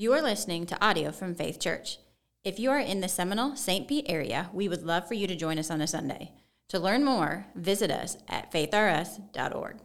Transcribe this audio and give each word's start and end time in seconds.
You 0.00 0.12
are 0.12 0.22
listening 0.22 0.64
to 0.66 0.80
audio 0.80 1.10
from 1.10 1.34
Faith 1.34 1.58
Church. 1.58 1.98
If 2.44 2.60
you 2.60 2.70
are 2.70 2.78
in 2.78 3.00
the 3.00 3.08
Seminole 3.08 3.56
St. 3.56 3.88
Pete 3.88 4.06
area, 4.08 4.48
we 4.52 4.68
would 4.68 4.84
love 4.84 5.08
for 5.08 5.14
you 5.14 5.26
to 5.26 5.34
join 5.34 5.58
us 5.58 5.72
on 5.72 5.80
a 5.80 5.88
Sunday. 5.88 6.30
To 6.68 6.78
learn 6.78 7.04
more, 7.04 7.46
visit 7.56 7.90
us 7.90 8.16
at 8.28 8.52
faithrs.org. 8.52 9.78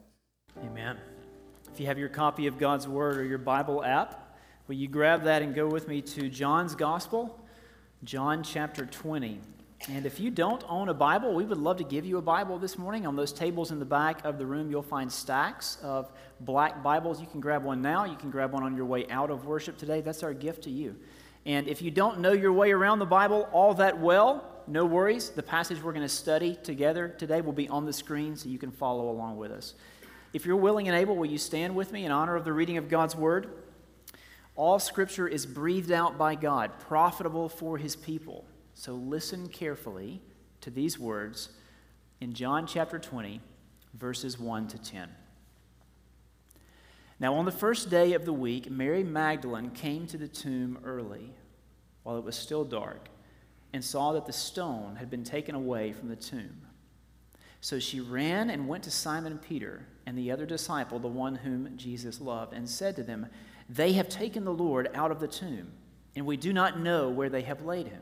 Amen. 0.64 0.98
If 1.74 1.80
you 1.80 1.88
have 1.88 1.98
your 1.98 2.10
copy 2.10 2.46
of 2.46 2.60
God's 2.60 2.88
Word 2.88 3.18
or 3.18 3.26
your 3.26 3.40
Bible 3.40 3.84
app, 3.84 4.38
will 4.68 4.76
you 4.76 4.88
grab 4.88 5.24
that 5.24 5.42
and 5.42 5.56
go 5.56 5.66
with 5.66 5.88
me 5.88 6.00
to 6.04 6.30
John's 6.30 6.76
Gospel, 6.76 7.44
John 8.04 8.44
chapter 8.44 8.86
20. 8.86 9.42
And 9.90 10.06
if 10.06 10.18
you 10.18 10.32
don't 10.32 10.64
own 10.70 10.88
a 10.88 10.94
Bible, 10.94 11.34
we 11.34 11.44
would 11.44 11.58
love 11.58 11.76
to 11.78 11.84
give 11.84 12.06
you 12.06 12.18
a 12.18 12.22
Bible 12.22 12.58
this 12.58 12.78
morning. 12.78 13.06
On 13.06 13.18
those 13.18 13.34
tables 13.34 13.70
in 13.70 13.80
the 13.80 13.86
back 13.86 14.24
of 14.24 14.38
the 14.38 14.46
room, 14.46 14.72
you'll 14.72 14.82
find 14.82 15.12
stacks 15.12 15.78
of 15.84 16.10
black 16.40 16.82
Bibles. 16.82 17.20
You 17.20 17.28
can 17.28 17.42
grab 17.42 17.66
one 17.66 17.82
now. 17.82 18.06
You 18.06 18.16
can 18.16 18.32
grab 18.32 18.54
one 18.54 18.64
on 18.64 18.78
your 18.78 18.86
way 18.86 19.06
out 19.10 19.30
of 19.30 19.46
worship 19.46 19.78
today. 19.78 20.00
That's 20.00 20.24
our 20.24 20.34
gift 20.34 20.64
to 20.64 20.70
you. 20.70 20.96
And 21.46 21.68
if 21.68 21.82
you 21.82 21.92
don't 21.92 22.20
know 22.20 22.32
your 22.32 22.54
way 22.54 22.72
around 22.72 23.00
the 23.00 23.06
Bible 23.06 23.50
all 23.52 23.74
that 23.74 24.00
well, 24.00 24.50
no 24.68 24.86
worries. 24.86 25.32
The 25.32 25.44
passage 25.44 25.84
we're 25.84 25.92
going 25.92 26.08
to 26.08 26.10
study 26.10 26.58
together 26.64 27.10
today 27.10 27.42
will 27.42 27.52
be 27.52 27.68
on 27.68 27.86
the 27.86 27.92
screen 27.92 28.38
so 28.38 28.48
you 28.48 28.58
can 28.58 28.72
follow 28.72 29.10
along 29.10 29.36
with 29.36 29.52
us. 29.52 29.74
If 30.32 30.46
you're 30.46 30.56
willing 30.56 30.88
and 30.88 30.98
able, 30.98 31.18
will 31.18 31.26
you 31.26 31.38
stand 31.38 31.76
with 31.76 31.92
me 31.92 32.06
in 32.06 32.12
honor 32.12 32.38
of 32.38 32.46
the 32.46 32.54
reading 32.54 32.78
of 32.78 32.88
God's 32.88 33.18
Word? 33.18 33.50
All 34.56 34.80
Scripture 34.80 35.28
is 35.28 35.46
breathed 35.46 35.92
out 35.92 36.18
by 36.18 36.36
God, 36.36 36.72
profitable 36.80 37.50
for 37.50 37.78
His 37.78 37.98
people 37.98 38.46
so 38.74 38.94
listen 38.94 39.48
carefully 39.50 40.22
to 40.62 40.70
these 40.70 40.98
words 40.98 41.50
in 42.22 42.34
John 42.34 42.66
chapter 42.66 43.00
20, 43.00 43.42
verses 43.94 44.40
1 44.40 44.68
to 44.70 44.78
10. 44.78 45.10
Now, 47.20 47.36
on 47.36 47.46
the 47.46 47.52
first 47.52 47.90
day 47.90 48.14
of 48.14 48.26
the 48.26 48.34
week, 48.34 48.70
Mary 48.70 49.04
Magdalene 49.04 49.70
came 49.70 50.08
to 50.08 50.18
the 50.18 50.28
tomb 50.28 50.80
early, 50.84 51.34
while 52.04 52.18
it 52.18 52.24
was 52.24 52.36
still 52.36 52.66
dark, 52.66 53.10
and 53.72 53.84
saw 53.84 54.14
that 54.14 54.26
the 54.26 54.34
stone 54.34 54.96
had 54.96 55.10
been 55.10 55.24
taken 55.24 55.56
away 55.56 55.94
from 55.94 56.10
the 56.10 56.16
tomb. 56.16 56.62
So 57.62 57.80
she 57.80 58.02
ran 58.02 58.50
and 58.50 58.68
went 58.68 58.84
to 58.84 58.92
Simon 58.92 59.38
Peter 59.38 59.88
and 60.06 60.18
the 60.18 60.32
other 60.32 60.46
disciple, 60.46 61.00
the 61.00 61.08
one 61.08 61.36
whom 61.36 61.78
Jesus 61.78 62.20
loved, 62.20 62.54
and 62.54 62.70
said 62.70 62.96
to 62.98 63.04
them, 63.04 63.28
They 63.70 63.94
have 63.94 64.10
taken 64.10 64.44
the 64.44 64.54
Lord 64.54 64.90
out 64.94 65.12
of 65.12 65.20
the 65.20 65.28
tomb, 65.28 65.72
and 66.16 66.26
we 66.26 66.36
do 66.36 66.52
not 66.52 66.80
know 66.80 67.10
where 67.10 67.30
they 67.30 67.44
have 67.44 67.64
laid 67.64 67.88
him. 67.88 68.02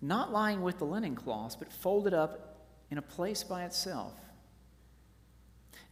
not 0.00 0.32
lying 0.32 0.62
with 0.62 0.78
the 0.78 0.84
linen 0.84 1.14
cloths, 1.14 1.56
but 1.56 1.72
folded 1.72 2.14
up 2.14 2.64
in 2.90 2.98
a 2.98 3.02
place 3.02 3.42
by 3.42 3.64
itself. 3.64 4.14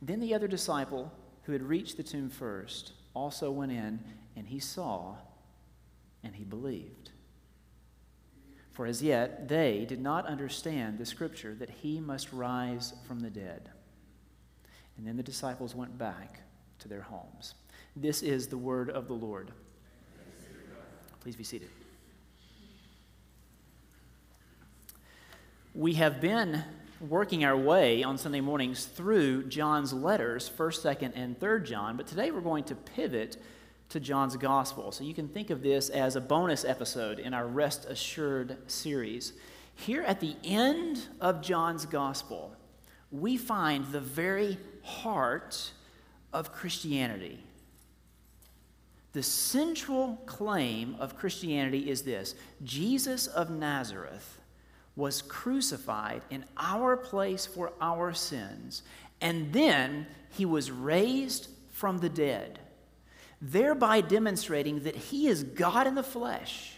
Then 0.00 0.20
the 0.20 0.34
other 0.34 0.48
disciple, 0.48 1.12
who 1.44 1.52
had 1.52 1.62
reached 1.62 1.96
the 1.96 2.02
tomb 2.02 2.30
first, 2.30 2.92
also 3.14 3.50
went 3.50 3.72
in, 3.72 4.00
and 4.36 4.46
he 4.46 4.58
saw, 4.58 5.16
and 6.22 6.34
he 6.34 6.44
believed. 6.44 7.10
For 8.72 8.86
as 8.86 9.02
yet 9.02 9.48
they 9.48 9.84
did 9.88 10.00
not 10.00 10.26
understand 10.26 10.98
the 10.98 11.06
scripture 11.06 11.54
that 11.54 11.70
he 11.70 12.00
must 12.00 12.32
rise 12.32 12.92
from 13.06 13.20
the 13.20 13.30
dead. 13.30 13.70
And 14.96 15.06
then 15.06 15.16
the 15.16 15.22
disciples 15.22 15.74
went 15.74 15.96
back 15.96 16.40
to 16.80 16.88
their 16.88 17.02
homes. 17.02 17.54
This 17.96 18.22
is 18.22 18.48
the 18.48 18.58
word 18.58 18.90
of 18.90 19.06
the 19.06 19.14
Lord. 19.14 19.52
Please 21.20 21.36
be 21.36 21.44
seated. 21.44 21.70
We 25.76 25.94
have 25.94 26.20
been 26.20 26.62
working 27.00 27.44
our 27.44 27.56
way 27.56 28.04
on 28.04 28.16
Sunday 28.16 28.40
mornings 28.40 28.84
through 28.84 29.48
John's 29.48 29.92
letters, 29.92 30.48
1st, 30.56 30.98
2nd, 30.98 31.12
and 31.16 31.36
3rd 31.40 31.64
John, 31.64 31.96
but 31.96 32.06
today 32.06 32.30
we're 32.30 32.42
going 32.42 32.62
to 32.64 32.76
pivot 32.76 33.38
to 33.88 33.98
John's 33.98 34.36
Gospel. 34.36 34.92
So 34.92 35.02
you 35.02 35.14
can 35.14 35.26
think 35.26 35.50
of 35.50 35.62
this 35.62 35.88
as 35.88 36.14
a 36.14 36.20
bonus 36.20 36.64
episode 36.64 37.18
in 37.18 37.34
our 37.34 37.48
Rest 37.48 37.86
Assured 37.86 38.56
series. 38.70 39.32
Here 39.74 40.02
at 40.02 40.20
the 40.20 40.36
end 40.44 41.08
of 41.20 41.42
John's 41.42 41.86
Gospel, 41.86 42.54
we 43.10 43.36
find 43.36 43.84
the 43.86 44.00
very 44.00 44.58
heart 44.84 45.72
of 46.32 46.52
Christianity. 46.52 47.42
The 49.12 49.24
central 49.24 50.22
claim 50.26 50.94
of 51.00 51.16
Christianity 51.16 51.90
is 51.90 52.02
this 52.02 52.36
Jesus 52.62 53.26
of 53.26 53.50
Nazareth 53.50 54.38
was 54.96 55.22
crucified 55.22 56.22
in 56.30 56.44
our 56.56 56.96
place 56.96 57.46
for 57.46 57.72
our 57.80 58.12
sins, 58.12 58.82
and 59.20 59.52
then 59.52 60.06
he 60.30 60.44
was 60.44 60.70
raised 60.70 61.48
from 61.70 61.98
the 61.98 62.08
dead, 62.08 62.60
thereby 63.40 64.00
demonstrating 64.00 64.80
that 64.80 64.96
he 64.96 65.26
is 65.26 65.42
God 65.42 65.86
in 65.86 65.94
the 65.94 66.02
flesh, 66.02 66.74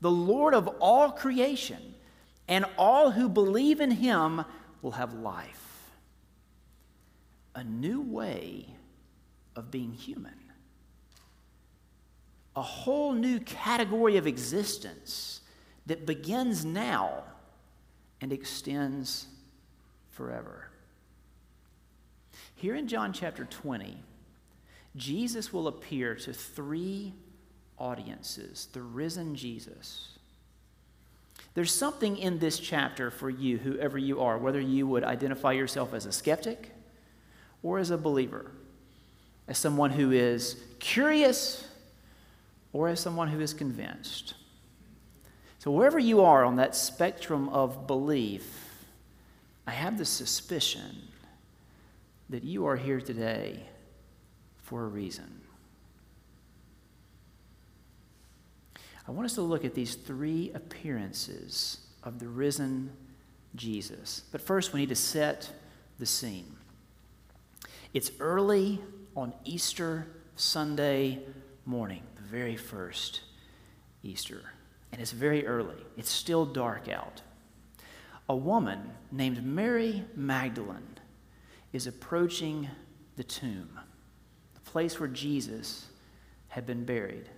the 0.00 0.10
Lord 0.10 0.54
of 0.54 0.68
all 0.80 1.10
creation, 1.10 1.94
and 2.46 2.64
all 2.76 3.10
who 3.10 3.28
believe 3.28 3.80
in 3.80 3.90
him 3.90 4.44
will 4.80 4.92
have 4.92 5.12
life. 5.12 5.90
A 7.54 7.64
new 7.64 8.00
way 8.00 8.66
of 9.56 9.72
being 9.72 9.92
human. 9.92 10.34
A 12.54 12.62
whole 12.62 13.12
new 13.12 13.40
category 13.40 14.16
of 14.16 14.26
existence 14.26 15.40
that 15.86 16.06
begins 16.06 16.64
now 16.64 17.24
and 18.20 18.32
extends 18.32 19.26
forever. 20.10 20.68
Here 22.56 22.74
in 22.74 22.88
John 22.88 23.12
chapter 23.12 23.44
20, 23.44 23.96
Jesus 24.96 25.52
will 25.52 25.68
appear 25.68 26.14
to 26.16 26.32
three 26.32 27.14
audiences 27.78 28.68
the 28.72 28.82
risen 28.82 29.36
Jesus. 29.36 30.18
There's 31.54 31.72
something 31.72 32.16
in 32.16 32.38
this 32.38 32.58
chapter 32.58 33.10
for 33.10 33.30
you, 33.30 33.58
whoever 33.58 33.98
you 33.98 34.20
are, 34.20 34.38
whether 34.38 34.60
you 34.60 34.86
would 34.86 35.04
identify 35.04 35.52
yourself 35.52 35.94
as 35.94 36.06
a 36.06 36.12
skeptic 36.12 36.70
or 37.62 37.78
as 37.78 37.90
a 37.90 37.98
believer, 37.98 38.50
as 39.46 39.58
someone 39.58 39.90
who 39.90 40.10
is 40.12 40.56
curious 40.78 41.66
or 42.72 42.88
as 42.88 43.00
someone 43.00 43.28
who 43.28 43.40
is 43.40 43.54
convinced. 43.54 44.34
So, 45.68 45.72
wherever 45.72 45.98
you 45.98 46.22
are 46.22 46.46
on 46.46 46.56
that 46.56 46.74
spectrum 46.74 47.50
of 47.50 47.86
belief, 47.86 48.86
I 49.66 49.72
have 49.72 49.98
the 49.98 50.06
suspicion 50.06 50.96
that 52.30 52.42
you 52.42 52.64
are 52.66 52.76
here 52.76 53.02
today 53.02 53.64
for 54.62 54.84
a 54.84 54.88
reason. 54.88 55.42
I 59.06 59.10
want 59.10 59.26
us 59.26 59.34
to 59.34 59.42
look 59.42 59.62
at 59.66 59.74
these 59.74 59.94
three 59.94 60.52
appearances 60.54 61.80
of 62.02 62.18
the 62.18 62.28
risen 62.28 62.90
Jesus. 63.54 64.22
But 64.32 64.40
first, 64.40 64.72
we 64.72 64.80
need 64.80 64.88
to 64.88 64.96
set 64.96 65.52
the 65.98 66.06
scene. 66.06 66.56
It's 67.92 68.10
early 68.20 68.80
on 69.14 69.34
Easter 69.44 70.06
Sunday 70.34 71.18
morning, 71.66 72.04
the 72.16 72.22
very 72.22 72.56
first 72.56 73.20
Easter 74.02 74.52
and 74.92 75.00
it's 75.00 75.12
very 75.12 75.46
early. 75.46 75.76
It's 75.96 76.10
still 76.10 76.46
dark 76.46 76.88
out. 76.88 77.22
A 78.28 78.36
woman 78.36 78.90
named 79.10 79.44
Mary 79.44 80.04
Magdalene 80.14 80.98
is 81.72 81.86
approaching 81.86 82.68
the 83.16 83.24
tomb, 83.24 83.80
the 84.54 84.60
place 84.60 84.98
where 84.98 85.08
Jesus 85.08 85.86
had 86.48 86.66
been 86.66 86.84
buried. 86.84 87.28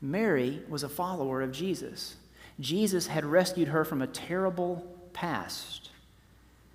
Mary 0.00 0.62
was 0.68 0.82
a 0.82 0.88
follower 0.88 1.42
of 1.42 1.52
Jesus. 1.52 2.16
Jesus 2.60 3.06
had 3.06 3.24
rescued 3.24 3.68
her 3.68 3.84
from 3.84 4.02
a 4.02 4.06
terrible 4.06 4.86
past. 5.12 5.90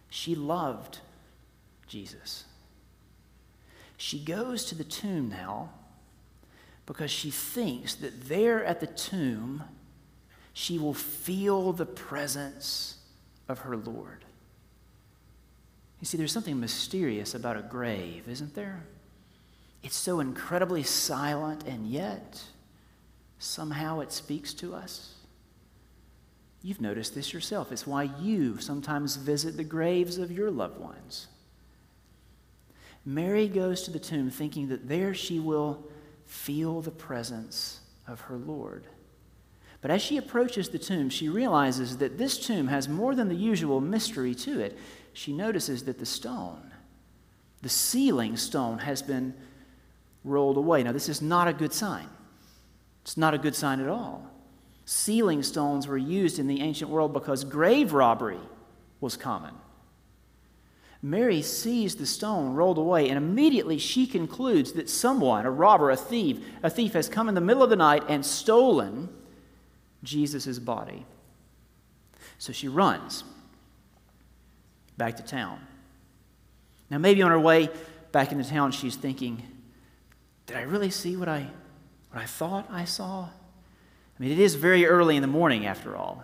She 0.10 0.36
loved 0.36 1.00
Jesus. 1.88 2.46
She 3.98 4.20
goes 4.20 4.66
to 4.66 4.76
the 4.76 4.84
tomb 4.84 5.30
now 5.30 5.70
because 6.90 7.12
she 7.12 7.30
thinks 7.30 7.94
that 7.94 8.28
there 8.28 8.66
at 8.66 8.80
the 8.80 8.88
tomb, 8.88 9.64
she 10.54 10.80
will 10.80 10.96
feel 10.96 11.72
the 11.72 11.86
presence 11.86 12.98
of 13.48 13.60
her 13.60 13.78
Lord. 13.78 14.26
You 16.00 16.08
see, 16.08 16.18
there's 16.18 16.32
something 16.32 16.60
mysterious 16.60 17.36
about 17.36 17.58
a 17.58 17.62
grave, 17.62 18.24
isn't 18.28 18.56
there? 18.56 18.86
It's 19.84 19.96
so 19.96 20.20
incredibly 20.20 20.82
silent, 20.82 21.64
and 21.68 21.86
yet 21.86 22.42
somehow 23.38 24.00
it 24.00 24.12
speaks 24.12 24.52
to 24.56 24.74
us. 24.74 25.14
You've 26.64 26.82
noticed 26.82 27.14
this 27.14 27.34
yourself. 27.34 27.72
It's 27.72 27.86
why 27.86 28.10
you 28.20 28.58
sometimes 28.58 29.16
visit 29.16 29.58
the 29.58 29.64
graves 29.64 30.18
of 30.18 30.32
your 30.32 30.50
loved 30.50 30.80
ones. 30.80 31.28
Mary 33.06 33.48
goes 33.48 33.84
to 33.84 33.92
the 33.92 34.00
tomb 34.00 34.32
thinking 34.32 34.70
that 34.70 34.90
there 34.90 35.14
she 35.14 35.40
will 35.40 35.86
feel 36.30 36.80
the 36.80 36.92
presence 36.92 37.80
of 38.08 38.22
her 38.22 38.38
Lord. 38.38 38.86
But 39.82 39.90
as 39.90 40.02
she 40.02 40.18
approaches 40.18 40.70
the 40.70 40.78
tomb, 40.78 41.10
she 41.10 41.28
realizes 41.28 41.98
that 41.98 42.20
this 42.20 42.38
tomb 42.38 42.68
has 42.68 42.88
more 42.88 43.16
than 43.16 43.30
the 43.30 43.36
usual 43.36 43.82
mystery 43.82 44.36
to 44.36 44.60
it. 44.60 44.78
She 45.12 45.34
notices 45.34 45.84
that 45.86 45.98
the 45.98 46.06
stone, 46.06 46.72
the 47.64 47.70
sealing 47.70 48.38
stone, 48.38 48.78
has 48.78 49.02
been 49.02 49.34
rolled 50.24 50.58
away. 50.58 50.84
Now, 50.84 50.92
this 50.92 51.10
is 51.10 51.22
not 51.22 51.48
a 51.48 51.54
good 51.54 51.74
sign. 51.74 52.08
It's 53.02 53.18
not 53.18 53.34
a 53.34 53.40
good 53.40 53.56
sign 53.56 53.80
at 53.80 53.90
all. 53.90 54.30
Sealing 54.86 55.42
stones 55.42 55.88
were 55.88 55.98
used 55.98 56.38
in 56.38 56.46
the 56.46 56.62
ancient 56.62 56.92
world 56.92 57.12
because 57.12 57.44
grave 57.44 57.92
robbery 57.92 58.40
was 59.02 59.18
common. 59.18 59.56
Mary 61.02 61.42
sees 61.42 61.96
the 61.96 62.06
stone 62.06 62.54
rolled 62.54 62.78
away, 62.78 63.08
and 63.08 63.18
immediately 63.18 63.78
she 63.78 64.06
concludes 64.06 64.74
that 64.74 64.90
someone, 64.90 65.46
a 65.46 65.52
robber, 65.52 65.90
a 65.90 65.96
thief, 65.96 66.40
a 66.62 66.70
thief 66.70 66.94
has 66.94 67.08
come 67.08 67.30
in 67.30 67.36
the 67.36 67.42
middle 67.42 67.64
of 67.64 67.70
the 67.70 67.76
night 67.76 68.04
and 68.10 68.26
stolen 68.26 69.08
Jesus' 70.04 70.60
body. 70.60 71.06
So 72.38 72.52
she 72.52 72.68
runs 72.68 73.24
back 74.98 75.16
to 75.18 75.24
town. 75.24 75.60
Now, 76.90 76.98
maybe 76.98 77.22
on 77.22 77.32
her 77.32 77.40
way 77.40 77.70
back 78.12 78.32
into 78.32 78.44
town, 78.44 78.72
she's 78.72 78.96
thinking, 78.96 79.44
Did 80.48 80.58
I 80.58 80.62
really 80.62 80.90
see 80.90 81.16
what 81.16 81.30
I, 81.30 81.48
what 82.12 82.22
I 82.22 82.26
thought 82.26 82.68
I 82.70 82.84
saw? 82.84 83.24
I 83.24 84.22
mean, 84.24 84.32
it 84.32 84.40
is 84.40 84.56
very 84.56 84.86
early 84.86 85.16
in 85.16 85.22
the 85.22 85.28
morning, 85.28 85.66
after 85.66 85.96
all. 85.96 86.24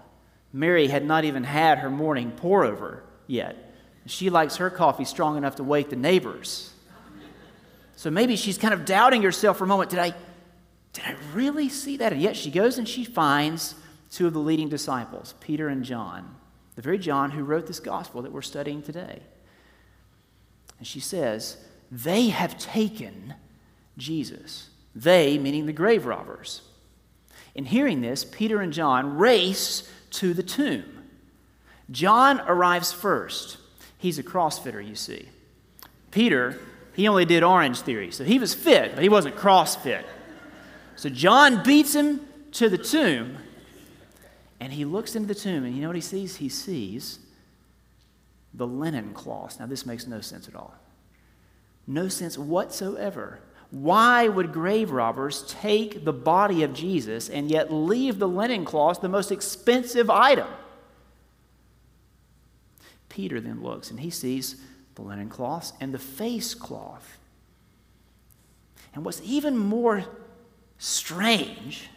Mary 0.52 0.88
had 0.88 1.06
not 1.06 1.24
even 1.24 1.46
had 1.46 1.78
her 1.80 1.90
morning 1.90 2.32
pour 2.32 2.66
over 2.66 3.04
yet. 3.28 3.65
She 4.08 4.30
likes 4.30 4.58
her 4.58 4.70
coffee 4.70 5.06
strong 5.06 5.38
enough 5.38 5.56
to 5.56 5.64
wake 5.64 5.90
the 5.90 5.96
neighbors. 5.96 6.72
So 7.96 8.12
maybe 8.12 8.36
she's 8.36 8.58
kind 8.58 8.74
of 8.74 8.86
doubting 8.86 9.22
herself 9.22 9.58
for 9.58 9.64
a 9.64 9.68
moment. 9.68 9.90
Did 9.90 10.00
I, 10.00 10.14
did 10.94 11.04
I 11.06 11.16
really 11.34 11.70
see 11.70 11.98
that? 11.98 12.14
And 12.14 12.22
yet 12.22 12.36
she 12.36 12.52
goes 12.52 12.78
and 12.78 12.88
she 12.88 13.04
finds 13.04 13.76
two 14.12 14.28
of 14.28 14.34
the 14.34 14.40
leading 14.40 14.70
disciples, 14.70 15.34
Peter 15.40 15.68
and 15.70 15.84
John, 15.84 16.36
the 16.76 16.82
very 16.82 17.00
John 17.00 17.32
who 17.32 17.44
wrote 17.44 17.68
this 17.68 17.80
gospel 17.80 18.22
that 18.22 18.32
we're 18.32 18.42
studying 18.42 18.82
today. 18.82 19.22
And 20.78 20.86
she 20.86 21.00
says, 21.00 21.58
They 21.92 22.30
have 22.30 22.58
taken 22.58 23.34
Jesus. 23.98 24.70
They, 24.94 25.38
meaning 25.38 25.66
the 25.66 25.74
grave 25.74 26.06
robbers. 26.06 26.62
In 27.56 27.66
hearing 27.66 28.02
this, 28.02 28.26
Peter 28.26 28.62
and 28.62 28.74
John 28.74 29.18
race 29.18 29.90
to 30.12 30.34
the 30.34 30.44
tomb. 30.44 30.84
John 31.90 32.42
arrives 32.42 32.92
first. 32.92 33.58
He's 34.06 34.20
a 34.20 34.24
CrossFitter, 34.24 34.88
you 34.88 34.94
see. 34.94 35.28
Peter, 36.12 36.60
he 36.94 37.08
only 37.08 37.26
did 37.26 37.42
Orangetheory, 37.42 38.14
so 38.14 38.24
he 38.24 38.38
was 38.38 38.54
fit, 38.54 38.94
but 38.94 39.02
he 39.02 39.10
wasn't 39.10 39.36
CrossFit. 39.36 40.04
So 40.96 41.10
John 41.10 41.64
beats 41.64 41.96
him 41.96 42.22
to 42.52 42.70
the 42.70 42.78
tomb, 42.78 43.40
and 44.60 44.72
he 44.72 44.86
looks 44.86 45.16
into 45.16 45.28
the 45.28 45.34
tomb, 45.34 45.66
and 45.66 45.76
you 45.76 45.82
know 45.82 45.88
what 45.88 45.96
he 45.96 46.04
sees? 46.04 46.36
He 46.36 46.50
sees 46.50 47.18
the 48.54 48.68
linen 48.68 49.12
cloths. 49.16 49.60
Now, 49.60 49.66
this 49.66 49.88
makes 49.88 50.06
no 50.06 50.22
sense 50.22 50.48
at 50.48 50.56
all. 50.56 50.76
No 51.88 52.08
sense 52.08 52.38
whatsoever. 52.38 53.40
Why 53.72 54.28
would 54.28 54.54
grave 54.54 54.92
robbers 54.92 55.44
take 55.48 56.06
the 56.06 56.14
body 56.14 56.62
of 56.62 56.76
Jesus 56.76 57.28
and 57.28 57.50
yet 57.50 57.74
leave 57.74 58.20
the 58.20 58.28
linen 58.28 58.66
cloth, 58.66 59.02
the 59.02 59.10
most 59.10 59.32
expensive 59.32 60.12
item? 60.12 60.48
Peter 63.16 63.40
then 63.40 63.64
looks 63.64 63.92
and 63.92 64.02
he 64.02 64.10
sees 64.10 64.58
the 64.96 65.02
linen 65.02 65.30
cloths 65.30 65.72
and 65.80 65.94
the 65.94 66.00
face 66.00 66.54
cloth. 66.54 67.18
And 68.94 69.06
what's 69.06 69.22
even 69.24 69.58
more 69.58 70.04
strange, 70.80 71.90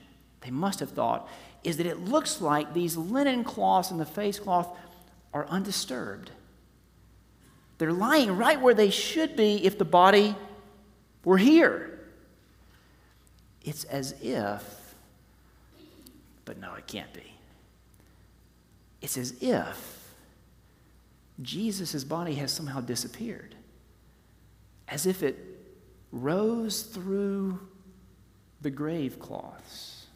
they 0.43 0.53
must 0.53 0.79
have 0.79 0.91
thought, 0.91 1.29
is 1.65 1.77
that 1.79 1.87
it 1.87 1.99
looks 1.99 2.41
like 2.41 2.73
these 2.73 2.97
linen 2.97 3.43
cloths 3.43 3.91
and 3.91 3.99
the 3.99 4.07
face 4.07 4.39
cloth 4.39 4.69
are 5.35 5.45
undisturbed. 5.49 6.31
They're 7.79 7.93
lying 7.93 8.37
right 8.37 8.61
where 8.61 8.75
they 8.75 8.91
should 8.91 9.35
be 9.35 9.65
if 9.67 9.77
the 9.77 9.85
body 9.85 10.37
we're 11.25 11.39
here. 11.39 11.99
It's 13.65 13.83
as 13.83 14.15
if, 14.23 14.95
but 16.45 16.59
no, 16.59 16.75
it 16.75 16.87
can't 16.87 17.13
be. 17.13 17.35
It's 19.03 19.19
as 19.19 19.35
if 19.41 19.98
Jesus' 21.41 22.05
body 22.05 22.35
has 22.35 22.51
somehow 22.51 22.81
disappeared, 22.81 23.55
as 24.89 25.07
if 25.07 25.23
it 25.23 25.37
rose 26.11 26.83
through 26.83 27.61
the 28.61 28.71
grave 28.71 29.21
cloths. 29.21 30.07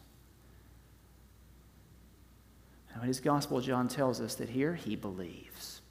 Now, 2.93 3.01
in 3.01 3.07
his 3.07 3.19
gospel, 3.19 3.61
John 3.61 3.87
tells 3.87 4.19
us 4.19 4.35
that 4.35 4.49
here 4.49 4.75
he 4.75 4.95
believes, 4.95 5.81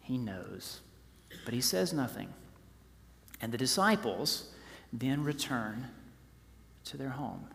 he 0.00 0.16
knows, 0.16 0.80
but 1.44 1.52
he 1.52 1.60
says 1.60 1.92
nothing. 1.92 2.32
And 3.40 3.52
the 3.52 3.58
disciples 3.58 4.52
then 4.92 5.22
return 5.22 5.86
to 6.84 6.96
their 6.96 7.10
home. 7.10 7.46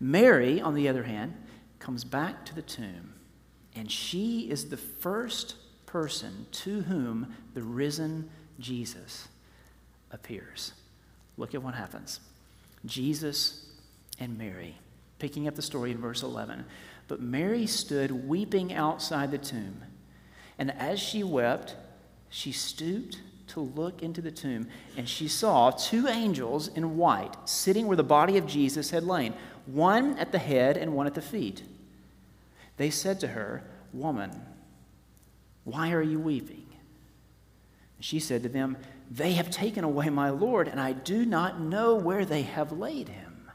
Mary, 0.00 0.60
on 0.60 0.74
the 0.74 0.88
other 0.88 1.04
hand, 1.04 1.34
comes 1.78 2.02
back 2.02 2.44
to 2.46 2.54
the 2.54 2.62
tomb, 2.62 3.14
and 3.74 3.90
she 3.90 4.50
is 4.50 4.70
the 4.70 4.76
first 4.76 5.56
person 5.96 6.44
to 6.52 6.82
whom 6.82 7.34
the 7.54 7.62
risen 7.62 8.28
Jesus 8.60 9.28
appears. 10.10 10.74
Look 11.38 11.54
at 11.54 11.62
what 11.62 11.72
happens. 11.72 12.20
Jesus 12.84 13.64
and 14.20 14.36
Mary, 14.36 14.76
picking 15.18 15.48
up 15.48 15.54
the 15.54 15.62
story 15.62 15.92
in 15.92 15.96
verse 15.96 16.22
11. 16.22 16.66
But 17.08 17.22
Mary 17.22 17.66
stood 17.66 18.28
weeping 18.28 18.74
outside 18.74 19.30
the 19.30 19.38
tomb, 19.38 19.84
and 20.58 20.70
as 20.72 21.00
she 21.00 21.22
wept, 21.22 21.76
she 22.28 22.52
stooped 22.52 23.22
to 23.46 23.60
look 23.60 24.02
into 24.02 24.20
the 24.20 24.30
tomb, 24.30 24.68
and 24.98 25.08
she 25.08 25.28
saw 25.28 25.70
two 25.70 26.08
angels 26.08 26.68
in 26.68 26.98
white 26.98 27.48
sitting 27.48 27.86
where 27.86 27.96
the 27.96 28.02
body 28.02 28.36
of 28.36 28.46
Jesus 28.46 28.90
had 28.90 29.02
lain, 29.02 29.32
one 29.64 30.18
at 30.18 30.30
the 30.30 30.38
head 30.38 30.76
and 30.76 30.92
one 30.92 31.06
at 31.06 31.14
the 31.14 31.22
feet. 31.22 31.62
They 32.76 32.90
said 32.90 33.18
to 33.20 33.28
her, 33.28 33.62
Woman, 33.94 34.42
why 35.66 35.90
are 35.90 36.02
you 36.02 36.20
weeping? 36.20 36.64
She 37.98 38.20
said 38.20 38.44
to 38.44 38.48
them, 38.48 38.76
They 39.10 39.32
have 39.32 39.50
taken 39.50 39.82
away 39.82 40.08
my 40.10 40.30
Lord, 40.30 40.68
and 40.68 40.80
I 40.80 40.92
do 40.92 41.26
not 41.26 41.60
know 41.60 41.96
where 41.96 42.24
they 42.24 42.42
have 42.42 42.70
laid 42.70 43.08
him. 43.08 43.50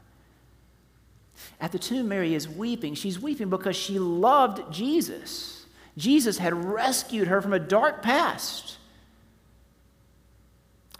At 1.58 1.72
the 1.72 1.78
tomb, 1.78 2.08
Mary 2.08 2.34
is 2.34 2.46
weeping. 2.46 2.94
She's 2.94 3.18
weeping 3.18 3.48
because 3.48 3.76
she 3.76 3.98
loved 3.98 4.70
Jesus. 4.70 5.64
Jesus 5.96 6.36
had 6.36 6.52
rescued 6.52 7.28
her 7.28 7.40
from 7.40 7.54
a 7.54 7.58
dark 7.58 8.02
past. 8.02 8.76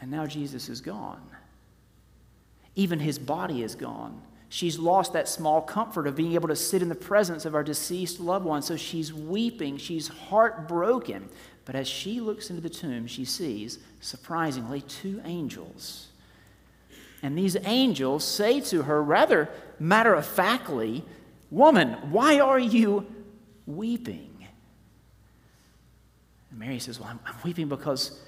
And 0.00 0.10
now 0.10 0.26
Jesus 0.26 0.70
is 0.70 0.80
gone. 0.80 1.22
Even 2.74 3.00
his 3.00 3.18
body 3.18 3.62
is 3.62 3.74
gone. 3.74 4.22
She's 4.52 4.78
lost 4.78 5.14
that 5.14 5.28
small 5.28 5.62
comfort 5.62 6.06
of 6.06 6.14
being 6.14 6.34
able 6.34 6.48
to 6.48 6.56
sit 6.56 6.82
in 6.82 6.90
the 6.90 6.94
presence 6.94 7.46
of 7.46 7.54
our 7.54 7.64
deceased 7.64 8.20
loved 8.20 8.44
one. 8.44 8.60
So 8.60 8.76
she's 8.76 9.12
weeping. 9.12 9.78
She's 9.78 10.08
heartbroken. 10.08 11.30
But 11.64 11.74
as 11.74 11.88
she 11.88 12.20
looks 12.20 12.50
into 12.50 12.60
the 12.60 12.68
tomb, 12.68 13.06
she 13.06 13.24
sees, 13.24 13.78
surprisingly, 14.00 14.82
two 14.82 15.22
angels. 15.24 16.08
And 17.22 17.38
these 17.38 17.56
angels 17.64 18.24
say 18.24 18.60
to 18.62 18.82
her, 18.82 19.02
rather 19.02 19.48
matter 19.78 20.12
of 20.12 20.26
factly, 20.26 21.04
Woman, 21.50 22.10
why 22.10 22.40
are 22.40 22.58
you 22.58 23.06
weeping? 23.66 24.46
And 26.50 26.58
Mary 26.58 26.78
says, 26.78 26.98
Well, 26.98 27.10
I'm, 27.10 27.20
I'm 27.26 27.36
weeping 27.44 27.68
because 27.68 28.20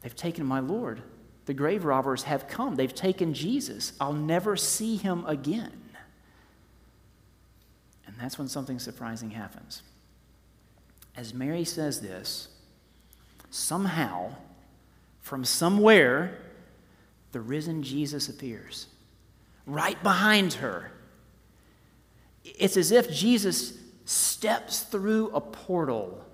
They've 0.00 0.14
taken 0.14 0.46
my 0.46 0.60
Lord. 0.60 1.02
The 1.50 1.54
grave 1.54 1.84
robbers 1.84 2.22
have 2.22 2.46
come. 2.46 2.76
They've 2.76 2.94
taken 2.94 3.34
Jesus. 3.34 3.92
I'll 4.00 4.12
never 4.12 4.56
see 4.56 4.94
him 4.94 5.26
again. 5.26 5.82
And 8.06 8.14
that's 8.20 8.38
when 8.38 8.46
something 8.46 8.78
surprising 8.78 9.30
happens. 9.30 9.82
As 11.16 11.34
Mary 11.34 11.64
says 11.64 12.02
this, 12.02 12.46
somehow, 13.50 14.36
from 15.22 15.44
somewhere, 15.44 16.38
the 17.32 17.40
risen 17.40 17.82
Jesus 17.82 18.28
appears 18.28 18.86
right 19.66 20.00
behind 20.04 20.52
her. 20.52 20.92
It's 22.44 22.76
as 22.76 22.92
if 22.92 23.10
Jesus 23.12 23.76
steps 24.04 24.82
through 24.82 25.30
a 25.30 25.40
portal 25.40 26.24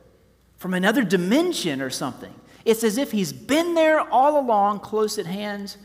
from 0.59 0.75
another 0.75 1.05
dimension 1.05 1.81
or 1.81 1.89
something. 1.89 2.35
It's 2.67 2.83
as 2.83 2.99
if 2.99 3.13
he's 3.13 3.33
been 3.33 3.75
there 3.75 4.01
all 4.01 4.41
along, 4.41 4.81
close 4.81 5.19
at 5.19 5.27
hand, 5.27 5.77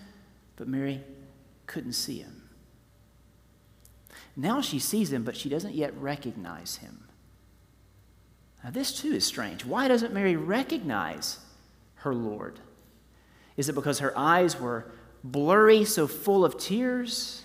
but 0.56 0.68
Mary 0.68 1.02
couldn't 1.68 1.94
see 1.94 2.20
him. 2.20 2.50
Now 4.36 4.62
she 4.62 4.80
sees 4.80 5.14
him, 5.14 5.24
but 5.24 5.38
she 5.38 5.48
doesn't 5.48 5.76
yet 5.76 5.96
recognize 5.96 6.78
him. 6.78 7.04
Now, 8.64 8.72
this 8.72 9.00
too 9.00 9.14
is 9.14 9.24
strange. 9.24 9.64
Why 9.64 9.88
doesn't 9.88 10.12
Mary 10.12 10.36
recognize 10.36 11.38
her 11.98 12.16
Lord? 12.16 12.60
Is 13.58 13.70
it 13.70 13.76
because 13.76 14.00
her 14.00 14.18
eyes 14.18 14.60
were 14.60 14.92
blurry, 15.24 15.86
so 15.86 16.08
full 16.08 16.44
of 16.44 16.58
tears? 16.58 17.44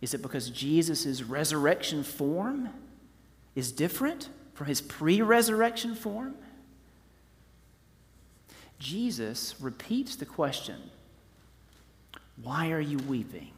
Is 0.00 0.14
it 0.14 0.22
because 0.22 0.50
Jesus' 0.50 1.22
resurrection 1.22 2.02
form 2.02 2.70
is 3.54 3.70
different 3.70 4.30
from 4.54 4.66
his 4.66 4.80
pre 4.80 5.22
resurrection 5.22 5.94
form? 5.94 6.34
Jesus 8.80 9.54
repeats 9.60 10.16
the 10.16 10.26
question 10.26 10.90
Why 12.42 12.72
are 12.72 12.80
you 12.80 12.98
weeping? 12.98 13.52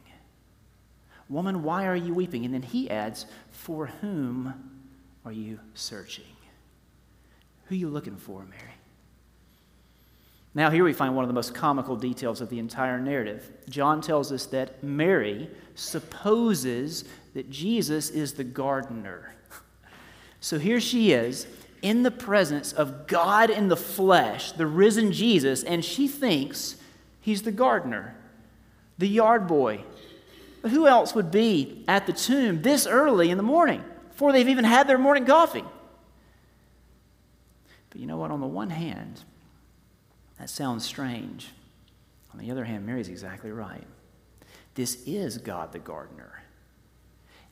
Woman, 1.29 1.63
why 1.63 1.87
are 1.87 1.95
you 1.95 2.13
weeping? 2.13 2.45
And 2.45 2.53
then 2.53 2.61
he 2.61 2.89
adds, 2.89 3.25
For 3.49 3.87
whom 3.87 4.53
are 5.25 5.31
you 5.31 5.59
searching? 5.73 6.25
Who 7.65 7.75
are 7.75 7.77
you 7.77 7.89
looking 7.89 8.17
for, 8.17 8.41
Mary? 8.41 8.73
Now, 10.53 10.69
here 10.69 10.83
we 10.83 10.93
find 10.93 11.15
one 11.15 11.23
of 11.23 11.29
the 11.29 11.33
most 11.33 11.55
comical 11.55 11.95
details 11.95 12.39
of 12.39 12.49
the 12.49 12.59
entire 12.59 12.99
narrative. 12.99 13.49
John 13.69 14.01
tells 14.01 14.31
us 14.31 14.45
that 14.47 14.83
Mary 14.83 15.49
supposes 15.73 17.05
that 17.33 17.49
Jesus 17.49 18.11
is 18.11 18.33
the 18.33 18.43
gardener. 18.43 19.33
So 20.39 20.59
here 20.59 20.81
she 20.81 21.13
is 21.13 21.47
in 21.83 22.01
the 22.01 22.11
presence 22.11 22.71
of 22.73 23.05
God 23.07 23.49
in 23.49 23.67
the 23.67 23.77
flesh, 23.77 24.53
the 24.53 24.65
risen 24.65 25.11
Jesus, 25.11 25.63
and 25.63 25.83
she 25.83 26.07
thinks 26.07 26.77
he's 27.19 27.43
the 27.43 27.51
gardener, 27.51 28.15
the 28.97 29.07
yard 29.07 29.45
boy. 29.47 29.83
But 30.61 30.71
who 30.71 30.87
else 30.87 31.13
would 31.13 31.29
be 31.29 31.83
at 31.89 32.07
the 32.07 32.13
tomb 32.13 32.61
this 32.61 32.87
early 32.87 33.29
in 33.29 33.37
the 33.37 33.43
morning 33.43 33.83
before 34.09 34.31
they've 34.31 34.47
even 34.47 34.63
had 34.63 34.87
their 34.87 34.97
morning 34.97 35.25
coffee? 35.25 35.65
But 37.89 37.99
you 37.99 38.07
know 38.07 38.17
what? 38.17 38.31
On 38.31 38.39
the 38.39 38.47
one 38.47 38.69
hand, 38.69 39.21
that 40.39 40.49
sounds 40.49 40.85
strange. 40.85 41.49
On 42.31 42.39
the 42.39 42.49
other 42.49 42.63
hand, 42.63 42.85
Mary's 42.85 43.09
exactly 43.09 43.51
right. 43.51 43.83
This 44.73 45.03
is 45.05 45.37
God 45.37 45.73
the 45.73 45.79
gardener. 45.79 46.43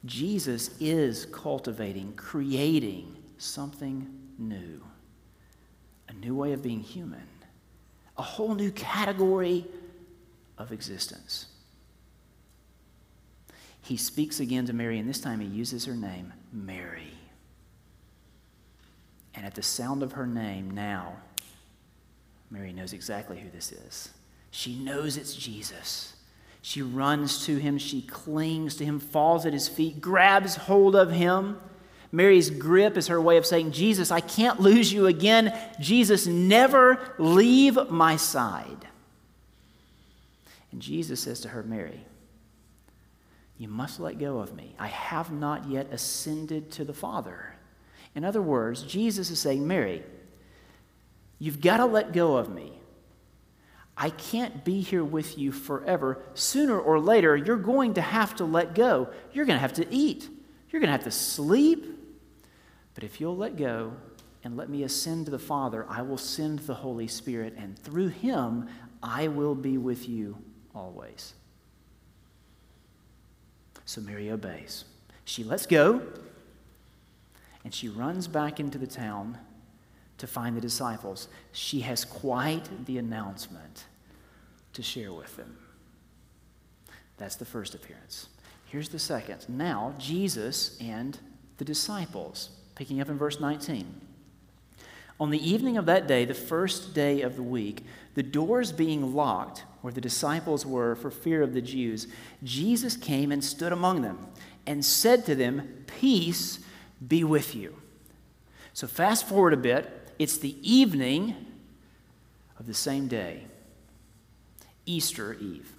Jesus 0.06 0.72
is 0.80 1.26
cultivating, 1.26 2.14
creating 2.14 3.18
something 3.38 4.21
new, 4.38 4.82
a 6.08 6.14
new 6.14 6.36
way 6.36 6.54
of 6.54 6.62
being 6.62 6.80
human, 6.80 7.28
a 8.18 8.22
whole 8.22 8.56
new 8.56 8.72
category 8.72 9.66
of 10.58 10.72
existence. 10.72 11.48
He 13.82 13.98
speaks 13.98 14.40
again 14.40 14.66
to 14.68 14.74
Mary, 14.74 15.00
and 15.00 15.10
this 15.10 15.22
time 15.22 15.40
he 15.40 15.48
uses 15.48 15.86
her 15.86 15.96
name, 15.96 16.34
Mary. 16.54 17.14
And 19.34 19.46
at 19.46 19.56
the 19.56 19.64
sound 19.64 20.04
of 20.04 20.14
her 20.14 20.28
name, 20.28 20.70
now, 20.72 21.18
Mary 22.50 22.74
knows 22.74 22.94
exactly 22.94 23.40
who 23.40 23.50
this 23.50 23.72
is. 23.72 24.10
She 24.52 24.76
knows 24.76 25.18
it's 25.18 25.34
Jesus. 25.34 26.16
She 26.62 26.82
runs 26.82 27.46
to 27.46 27.58
him, 27.58 27.78
she 27.78 28.02
clings 28.02 28.76
to 28.76 28.86
him, 28.86 29.00
falls 29.00 29.46
at 29.46 29.54
his 29.54 29.68
feet, 29.68 30.00
grabs 30.00 30.56
hold 30.56 30.96
of 30.96 31.12
him. 31.12 31.58
Mary's 32.12 32.50
grip 32.50 32.98
is 32.98 33.08
her 33.08 33.22
way 33.22 33.38
of 33.38 33.46
saying, 33.46 33.72
Jesus, 33.72 34.12
I 34.12 34.20
can't 34.20 34.60
lose 34.60 34.92
you 34.92 35.08
again. 35.08 35.58
Jesus, 35.80 36.28
never 36.28 37.16
leave 37.18 37.90
my 37.90 38.18
side. 38.18 38.88
And 40.72 40.82
Jesus 40.82 41.22
says 41.22 41.42
to 41.42 41.50
her, 41.50 41.64
Mary, 41.64 42.06
you 43.58 43.68
must 43.68 44.00
let 44.00 44.18
go 44.20 44.40
of 44.40 44.56
me. 44.56 44.76
I 44.80 44.88
have 44.88 45.32
not 45.32 45.70
yet 45.70 45.88
ascended 45.92 46.72
to 46.72 46.84
the 46.84 46.94
Father. 46.94 47.56
In 48.16 48.26
other 48.26 48.42
words, 48.42 48.84
Jesus 48.84 49.30
is 49.30 49.40
saying, 49.40 49.66
Mary, 49.66 50.04
you've 51.40 51.62
got 51.62 51.78
to 51.78 51.86
let 51.86 52.12
go 52.12 52.38
of 52.38 52.50
me. 52.50 52.74
I 53.96 54.10
can't 54.10 54.66
be 54.66 54.82
here 54.82 55.04
with 55.04 55.38
you 55.38 55.52
forever. 55.52 56.22
Sooner 56.34 56.80
or 56.80 57.00
later, 57.00 57.38
you're 57.38 57.56
going 57.56 57.94
to 57.94 58.02
have 58.02 58.36
to 58.38 58.46
let 58.46 58.74
go. 58.74 59.10
You're 59.32 59.46
going 59.46 59.58
to 59.58 59.62
have 59.62 59.74
to 59.74 59.94
eat. 59.94 60.28
You're 60.72 60.80
going 60.80 60.88
to 60.88 60.94
have 60.94 61.04
to 61.04 61.12
sleep. 61.12 62.01
But 62.94 63.04
if 63.04 63.22
you'll 63.22 63.38
let 63.38 63.58
go 63.58 63.94
and 64.44 64.58
let 64.58 64.70
me 64.70 64.84
ascend 64.84 65.26
to 65.26 65.32
the 65.32 65.40
Father, 65.40 65.86
I 65.90 66.02
will 66.02 66.18
send 66.18 66.60
the 66.60 66.74
Holy 66.74 67.08
Spirit, 67.08 67.54
and 67.58 67.78
through 67.78 68.10
him, 68.10 68.68
I 69.04 69.28
will 69.28 69.56
be 69.56 69.78
with 69.78 70.10
you 70.10 70.38
always. 70.74 71.34
So 73.86 74.02
Mary 74.02 74.32
obeys. 74.32 74.86
She 75.26 75.44
lets 75.44 75.66
go, 75.66 76.02
and 77.64 77.74
she 77.74 77.90
runs 77.90 78.28
back 78.28 78.60
into 78.60 78.78
the 78.78 78.88
town 78.88 79.38
to 80.18 80.28
find 80.28 80.56
the 80.56 80.62
disciples. 80.62 81.28
She 81.52 81.82
has 81.82 82.06
quite 82.06 82.86
the 82.86 82.98
announcement 82.98 83.86
to 84.74 84.82
share 84.82 85.14
with 85.14 85.36
them. 85.36 85.58
That's 87.18 87.36
the 87.36 87.46
first 87.46 87.76
appearance. 87.76 88.30
Here's 88.66 88.90
the 88.90 89.00
second. 89.00 89.46
Now, 89.50 89.94
Jesus 89.98 90.78
and 90.80 91.18
the 91.58 91.66
disciples, 91.66 92.50
picking 92.82 93.00
up 93.00 93.10
in 93.10 93.18
verse 93.20 93.40
19. 93.40 94.02
On 95.20 95.30
the 95.30 95.48
evening 95.48 95.78
of 95.78 95.86
that 95.86 96.08
day, 96.08 96.26
the 96.26 96.34
first 96.34 96.96
day 96.96 97.22
of 97.22 97.36
the 97.36 97.44
week, 97.44 97.86
the 98.16 98.24
doors 98.24 98.72
being 98.72 99.14
locked 99.14 99.66
where 99.82 99.94
the 99.94 100.02
disciples 100.02 100.66
were 100.66 100.96
for 100.96 101.12
fear 101.12 101.44
of 101.44 101.54
the 101.54 101.62
Jews, 101.62 102.08
Jesus 102.44 102.98
came 102.98 103.32
and 103.32 103.44
stood 103.44 103.72
among 103.72 104.02
them 104.02 104.26
and 104.66 104.84
said 104.84 105.28
to 105.28 105.36
them, 105.36 105.86
Peace 106.00 106.58
be 107.08 107.24
with 107.24 107.54
you. 107.54 107.76
So, 108.74 108.88
fast 108.88 109.30
forward 109.30 109.54
a 109.54 109.58
bit. 109.58 110.12
It's 110.18 110.38
the 110.38 110.56
evening 110.64 111.36
of 112.58 112.66
the 112.66 112.74
same 112.74 113.08
day, 113.08 113.44
Easter 114.88 115.36
Eve. 115.36 115.72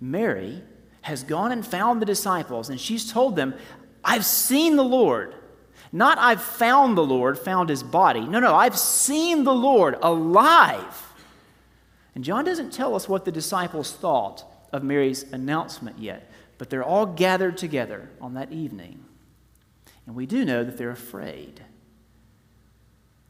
Mary 0.00 0.62
has 1.02 1.22
gone 1.22 1.52
and 1.52 1.66
found 1.66 2.00
the 2.00 2.06
disciples, 2.06 2.70
and 2.70 2.80
she's 2.80 3.12
told 3.12 3.36
them, 3.36 3.52
I've 4.02 4.24
seen 4.24 4.76
the 4.76 4.82
Lord. 4.82 5.34
Not 5.92 6.18
I've 6.18 6.42
found 6.42 6.96
the 6.96 7.04
Lord, 7.04 7.38
found 7.38 7.68
his 7.68 7.82
body. 7.82 8.20
No, 8.20 8.38
no, 8.38 8.54
I've 8.54 8.78
seen 8.78 9.44
the 9.44 9.54
Lord 9.54 9.96
alive. 10.02 11.12
And 12.14 12.24
John 12.24 12.44
doesn't 12.44 12.72
tell 12.72 12.94
us 12.94 13.08
what 13.08 13.24
the 13.24 13.32
disciples 13.32 13.92
thought 13.92 14.44
of 14.72 14.82
Mary's 14.84 15.24
announcement 15.32 15.98
yet, 15.98 16.30
but 16.58 16.70
they're 16.70 16.84
all 16.84 17.06
gathered 17.06 17.56
together 17.56 18.08
on 18.20 18.34
that 18.34 18.52
evening. 18.52 19.04
And 20.06 20.14
we 20.14 20.26
do 20.26 20.44
know 20.44 20.64
that 20.64 20.76
they're 20.76 20.90
afraid. 20.90 21.64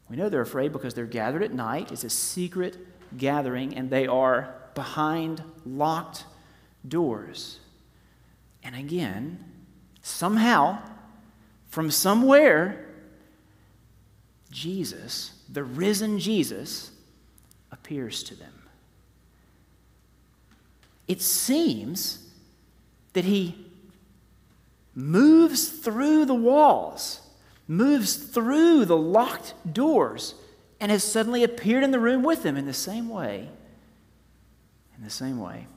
We 0.09 0.15
know 0.17 0.29
they're 0.29 0.41
afraid 0.41 0.71
because 0.71 0.93
they're 0.93 1.05
gathered 1.05 1.41
at 1.41 1.53
night. 1.53 1.91
It's 1.91 2.03
a 2.03 2.09
secret 2.09 2.77
gathering, 3.17 3.75
and 3.75 3.89
they 3.89 4.07
are 4.07 4.55
behind 4.75 5.43
locked 5.65 6.25
doors. 6.87 7.59
And 8.63 8.75
again, 8.75 9.43
somehow, 10.01 10.79
from 11.71 11.89
somewhere, 11.89 12.85
Jesus, 14.51 15.31
the 15.49 15.63
risen 15.63 16.19
Jesus, 16.19 16.91
appears 17.71 18.21
to 18.23 18.35
them. 18.35 18.53
It 21.07 21.21
seems 21.21 22.29
that 23.13 23.25
he 23.25 23.65
moves 24.93 25.67
through 25.67 26.25
the 26.25 26.35
walls 26.35 27.21
moves 27.71 28.15
through 28.15 28.83
the 28.83 28.97
locked 28.97 29.53
doors 29.71 30.35
and 30.81 30.91
has 30.91 31.03
suddenly 31.05 31.41
appeared 31.41 31.85
in 31.85 31.91
the 31.91 31.99
room 31.99 32.21
with 32.21 32.43
them 32.43 32.57
in 32.57 32.65
the 32.65 32.73
same 32.73 33.07
way, 33.07 33.47
in 34.97 35.03
the 35.03 35.09
same 35.09 35.39
way 35.39 35.67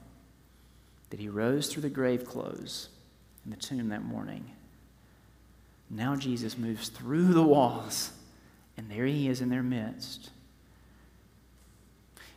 that 1.09 1.21
he 1.21 1.29
rose 1.29 1.71
through 1.71 1.81
the 1.81 1.89
grave 1.89 2.25
clothes 2.25 2.89
in 3.45 3.51
the 3.51 3.57
tomb 3.57 3.87
that 3.87 4.03
morning. 4.03 4.51
Now 5.89 6.15
Jesus 6.15 6.57
moves 6.57 6.89
through 6.89 7.33
the 7.33 7.43
walls, 7.43 8.11
and 8.77 8.89
there 8.89 9.05
he 9.05 9.27
is 9.27 9.41
in 9.41 9.49
their 9.49 9.63
midst. 9.63 10.31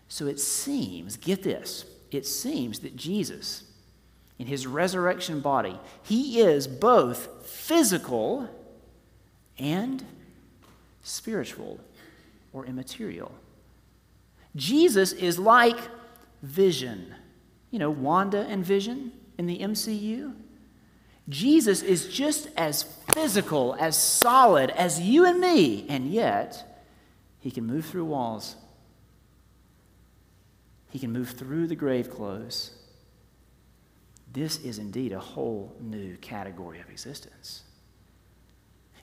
So 0.09 0.27
it 0.27 0.41
seems, 0.41 1.17
get 1.17 1.43
this, 1.43 1.85
it 2.11 2.27
seems 2.27 2.81
that 2.81 2.97
Jesus, 2.97 3.65
in 4.39 4.47
his 4.47 4.67
resurrection 4.67 5.41
body, 5.41 5.79
he 6.03 6.41
is 6.41 6.67
both 6.67 7.47
physical 7.47 8.49
and 9.59 10.05
spiritual 11.03 11.81
or 12.53 12.65
immaterial. 12.67 13.33
Jesus 14.57 15.13
is 15.13 15.39
like 15.39 15.79
Vision. 16.43 17.15
You 17.71 17.79
know, 17.79 17.91
Wanda 17.91 18.47
and 18.49 18.65
Vision 18.65 19.13
in 19.37 19.47
the 19.47 19.59
MCU. 19.59 20.35
Jesus 21.29 21.83
is 21.83 22.09
just 22.09 22.49
as 22.57 22.85
physical, 23.13 23.77
as 23.79 23.97
solid 23.97 24.71
as 24.71 25.01
you 25.01 25.27
and 25.27 25.41
me, 25.41 25.87
and 25.89 26.11
yet 26.11 26.83
he 27.41 27.51
can 27.51 27.67
move 27.67 27.85
through 27.85 28.07
walls. 28.07 28.57
He 30.91 30.99
can 30.99 31.13
move 31.13 31.31
through 31.31 31.67
the 31.67 31.77
grave 31.77 32.11
clothes. 32.11 32.73
this 34.33 34.59
is 34.59 34.79
indeed 34.79 35.13
a 35.13 35.19
whole 35.19 35.75
new 35.81 36.17
category 36.19 36.81
of 36.81 36.91
existence. 36.91 37.63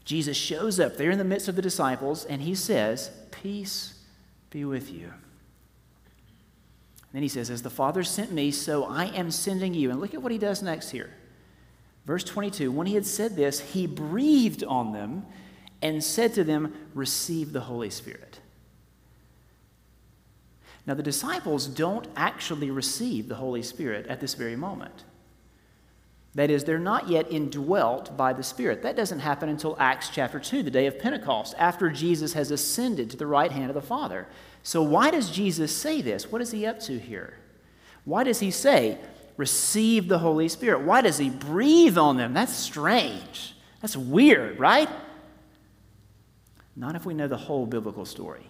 Jesus 0.04 0.38
shows 0.38 0.80
up 0.80 0.98
there 0.98 1.10
in 1.10 1.18
the 1.18 1.24
midst 1.24 1.48
of 1.48 1.56
the 1.56 1.64
disciples 1.64 2.26
and 2.26 2.42
he 2.42 2.54
says, 2.54 3.10
Peace 3.32 4.00
be 4.52 4.64
with 4.64 4.92
you. 4.92 5.06
And 5.06 5.14
then 7.12 7.24
he 7.24 7.28
says, 7.28 7.50
As 7.50 7.64
the 7.64 7.72
Father 7.72 8.04
sent 8.04 8.32
me, 8.32 8.52
so 8.52 8.86
I 8.86 9.06
am 9.06 9.32
sending 9.32 9.74
you. 9.74 9.90
And 9.90 10.00
look 10.00 10.14
at 10.14 10.22
what 10.22 10.32
he 10.32 10.38
does 10.38 10.62
next 10.62 10.92
here. 10.92 11.12
Verse 12.06 12.24
22 12.24 12.72
When 12.72 12.88
he 12.88 12.96
had 12.96 13.06
said 13.06 13.36
this, 13.36 13.60
he 13.60 13.88
breathed 13.88 14.64
on 14.64 14.94
them 14.94 15.26
and 15.82 16.04
said 16.04 16.34
to 16.36 16.44
them, 16.44 16.74
Receive 16.94 17.54
the 17.54 17.62
Holy 17.62 17.90
Spirit. 17.90 18.40
Now, 20.88 20.94
the 20.94 21.04
disciples 21.04 21.66
don't 21.66 22.08
actually 22.16 22.70
receive 22.70 23.28
the 23.28 23.36
Holy 23.36 23.64
Spirit 23.64 24.06
at 24.08 24.20
this 24.20 24.36
very 24.36 24.56
moment. 24.56 25.04
That 26.36 26.52
is, 26.52 26.64
they're 26.64 26.78
not 26.78 27.08
yet 27.08 27.32
indwelt 27.32 28.16
by 28.16 28.34
the 28.34 28.44
Spirit. 28.44 28.84
That 28.84 28.98
doesn't 28.98 29.20
happen 29.20 29.50
until 29.50 29.78
Acts 29.80 30.10
chapter 30.10 30.38
2, 30.38 30.64
the 30.64 30.70
day 30.70 30.86
of 30.86 31.00
Pentecost, 31.00 31.56
after 31.58 31.90
Jesus 31.90 32.34
has 32.34 32.52
ascended 32.52 33.10
to 33.10 33.18
the 33.18 33.26
right 33.26 33.52
hand 33.52 33.70
of 33.70 33.74
the 33.74 33.82
Father. 33.82 34.28
So, 34.62 34.84
why 34.84 35.12
does 35.12 35.32
Jesus 35.32 35.76
say 35.76 36.02
this? 36.02 36.32
What 36.32 36.42
is 36.42 36.52
he 36.52 36.66
up 36.66 36.80
to 36.82 37.00
here? 37.00 37.38
Why 38.04 38.24
does 38.24 38.40
he 38.40 38.52
say, 38.52 39.00
receive 39.38 40.08
the 40.08 40.20
Holy 40.20 40.48
Spirit? 40.48 40.82
Why 40.82 41.02
does 41.02 41.18
he 41.18 41.30
breathe 41.30 41.98
on 41.98 42.18
them? 42.18 42.34
That's 42.34 42.56
strange. 42.56 43.56
That's 43.82 43.98
weird, 43.98 44.60
right? 44.60 44.90
Not 46.76 46.96
if 46.96 47.06
we 47.06 47.14
know 47.14 47.28
the 47.28 47.38
whole 47.38 47.66
biblical 47.66 48.06
story. 48.06 48.48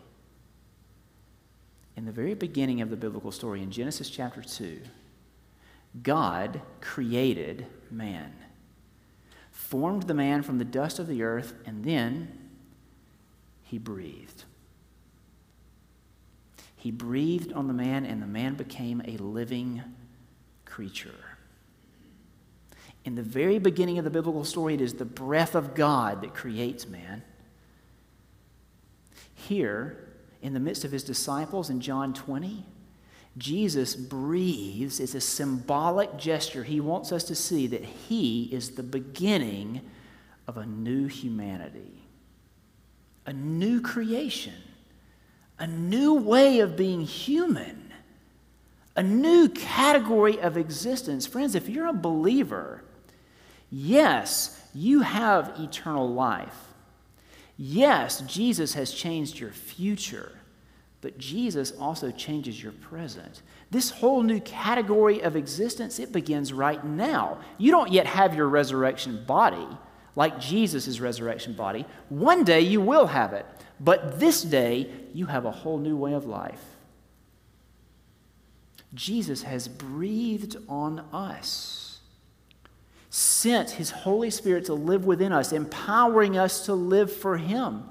In 1.95 2.05
the 2.05 2.11
very 2.11 2.33
beginning 2.33 2.81
of 2.81 2.89
the 2.89 2.97
biblical 2.97 3.31
story, 3.31 3.61
in 3.61 3.71
Genesis 3.71 4.09
chapter 4.09 4.41
2, 4.41 4.81
God 6.03 6.61
created 6.81 7.65
man, 7.89 8.33
formed 9.51 10.03
the 10.03 10.13
man 10.13 10.41
from 10.41 10.57
the 10.57 10.65
dust 10.65 10.99
of 10.99 11.07
the 11.07 11.23
earth, 11.23 11.53
and 11.65 11.85
then 11.85 12.27
he 13.63 13.77
breathed. 13.77 14.43
He 16.75 16.91
breathed 16.91 17.53
on 17.53 17.67
the 17.67 17.73
man, 17.73 18.05
and 18.05 18.21
the 18.21 18.27
man 18.27 18.55
became 18.55 19.01
a 19.05 19.17
living 19.17 19.81
creature. 20.75 21.37
In 23.05 23.15
the 23.15 23.23
very 23.23 23.59
beginning 23.59 23.97
of 23.97 24.03
the 24.03 24.09
biblical 24.09 24.43
story, 24.43 24.73
it 24.73 24.81
is 24.81 24.95
the 24.95 25.05
breath 25.05 25.55
of 25.55 25.73
God 25.73 26.21
that 26.21 26.33
creates 26.33 26.85
man. 26.85 27.23
Here, 29.33 29.97
in 30.41 30.53
the 30.53 30.59
midst 30.59 30.83
of 30.83 30.91
his 30.91 31.05
disciples 31.05 31.69
in 31.69 31.79
John 31.79 32.13
20, 32.13 32.65
Jesus 33.37 33.95
breathes. 33.95 34.99
It's 34.99 35.15
a 35.15 35.21
symbolic 35.21 36.17
gesture. 36.17 36.65
He 36.65 36.81
wants 36.81 37.13
us 37.13 37.23
to 37.25 37.35
see 37.35 37.67
that 37.67 37.85
he 37.85 38.49
is 38.51 38.71
the 38.71 38.83
beginning 38.83 39.79
of 40.45 40.57
a 40.57 40.65
new 40.65 41.07
humanity, 41.07 42.01
a 43.25 43.31
new 43.31 43.79
creation, 43.79 44.55
a 45.57 45.67
new 45.67 46.15
way 46.15 46.59
of 46.59 46.75
being 46.75 46.99
human, 46.99 47.84
a 48.95 49.03
new 49.03 49.49
category 49.49 50.39
of 50.39 50.57
existence. 50.57 51.25
Friends, 51.25 51.55
if 51.55 51.67
you're 51.67 51.87
a 51.87 51.93
believer, 51.93 52.83
yes, 53.69 54.61
you 54.73 55.01
have 55.01 55.59
eternal 55.59 56.07
life. 56.07 56.55
Yes, 57.57 58.21
Jesus 58.21 58.73
has 58.73 58.91
changed 58.91 59.39
your 59.39 59.51
future 59.51 60.33
but 61.05 61.19
Jesus 61.19 61.71
also 61.79 62.09
changes 62.09 62.63
your 62.63 62.71
present. 62.71 63.43
This 63.69 63.91
whole 63.91 64.23
new 64.23 64.39
category 64.39 65.21
of 65.21 65.35
existence, 65.35 65.99
it 65.99 66.11
begins 66.11 66.51
right 66.51 66.83
now. 66.83 67.41
You 67.59 67.69
don't 67.69 67.91
yet 67.91 68.07
have 68.07 68.33
your 68.33 68.49
resurrection 68.49 69.23
body 69.23 69.67
like 70.15 70.39
Jesus' 70.39 70.99
resurrection 70.99 71.53
body. 71.53 71.85
One 72.09 72.43
day 72.43 72.61
you 72.61 72.81
will 72.81 73.05
have 73.05 73.33
it, 73.33 73.45
but 73.79 74.19
this 74.19 74.41
day 74.41 74.89
you 75.13 75.27
have 75.27 75.45
a 75.45 75.51
whole 75.51 75.77
new 75.77 75.95
way 75.95 76.13
of 76.13 76.25
life. 76.25 76.74
Jesus 78.95 79.43
has 79.43 79.67
breathed 79.67 80.55
on 80.67 80.99
us, 81.13 81.99
sent 83.09 83.71
his 83.71 83.91
Holy 83.91 84.29
Spirit 84.29 84.65
to 84.65 84.73
live 84.73 85.05
within 85.05 85.31
us, 85.31 85.51
empowering 85.51 86.37
us 86.37 86.65
to 86.65 86.73
live 86.73 87.11
for 87.13 87.37
him. 87.37 87.83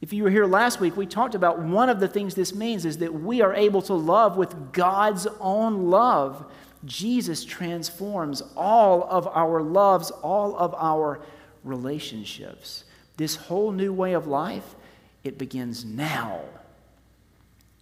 If 0.00 0.12
you 0.12 0.22
were 0.22 0.30
here 0.30 0.44
last 0.44 0.80
week, 0.80 0.98
we 0.98 1.06
talked 1.06 1.34
about 1.34 1.60
one 1.60 1.88
of 1.88 1.98
the 1.98 2.08
things 2.08 2.34
this 2.34 2.54
means 2.54 2.84
is 2.84 2.98
that 2.98 3.14
we 3.14 3.40
are 3.40 3.54
able 3.54 3.80
to 3.82 3.94
love 3.94 4.36
with 4.36 4.72
God's 4.72 5.26
own 5.40 5.88
love. 5.88 6.52
Jesus 6.84 7.42
transforms 7.42 8.42
all 8.54 9.04
of 9.04 9.26
our 9.28 9.62
loves, 9.62 10.10
all 10.10 10.56
of 10.58 10.74
our 10.74 11.20
relationships. 11.62 12.84
This 13.16 13.36
whole 13.36 13.72
new 13.72 13.94
way 13.94 14.12
of 14.12 14.26
life, 14.26 14.74
it 15.22 15.38
begins 15.38 15.86
now 15.86 16.40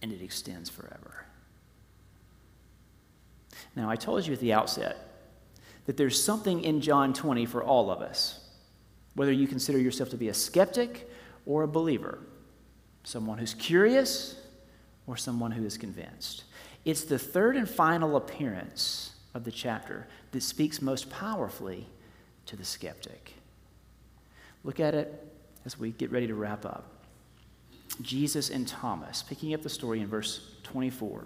and 0.01 0.13
it 0.13 0.21
extends 0.21 0.69
forever. 0.69 1.12
Now, 3.75 3.89
I 3.89 3.95
told 3.95 4.25
you 4.25 4.33
at 4.33 4.39
the 4.39 4.53
outset 4.53 4.97
that 5.85 5.97
there's 5.97 6.21
something 6.21 6.63
in 6.63 6.81
John 6.81 7.13
20 7.13 7.45
for 7.45 7.63
all 7.63 7.89
of 7.89 8.01
us. 8.01 8.39
Whether 9.15 9.31
you 9.31 9.47
consider 9.47 9.77
yourself 9.77 10.09
to 10.09 10.17
be 10.17 10.29
a 10.29 10.33
skeptic 10.33 11.09
or 11.45 11.63
a 11.63 11.67
believer, 11.67 12.19
someone 13.03 13.37
who's 13.37 13.53
curious 13.53 14.35
or 15.07 15.17
someone 15.17 15.51
who 15.51 15.65
is 15.65 15.77
convinced. 15.77 16.45
It's 16.85 17.03
the 17.03 17.19
third 17.19 17.55
and 17.55 17.69
final 17.69 18.15
appearance 18.15 19.11
of 19.33 19.43
the 19.43 19.51
chapter 19.51 20.07
that 20.31 20.41
speaks 20.41 20.81
most 20.81 21.09
powerfully 21.09 21.87
to 22.45 22.55
the 22.55 22.65
skeptic. 22.65 23.33
Look 24.63 24.79
at 24.79 24.95
it 24.95 25.27
as 25.65 25.79
we 25.79 25.91
get 25.91 26.11
ready 26.11 26.27
to 26.27 26.35
wrap 26.35 26.65
up. 26.65 26.89
Jesus 28.01 28.49
and 28.49 28.67
Thomas, 28.67 29.23
picking 29.23 29.53
up 29.53 29.61
the 29.61 29.69
story 29.69 29.99
in 29.99 30.07
verse 30.07 30.51
24. 30.63 31.25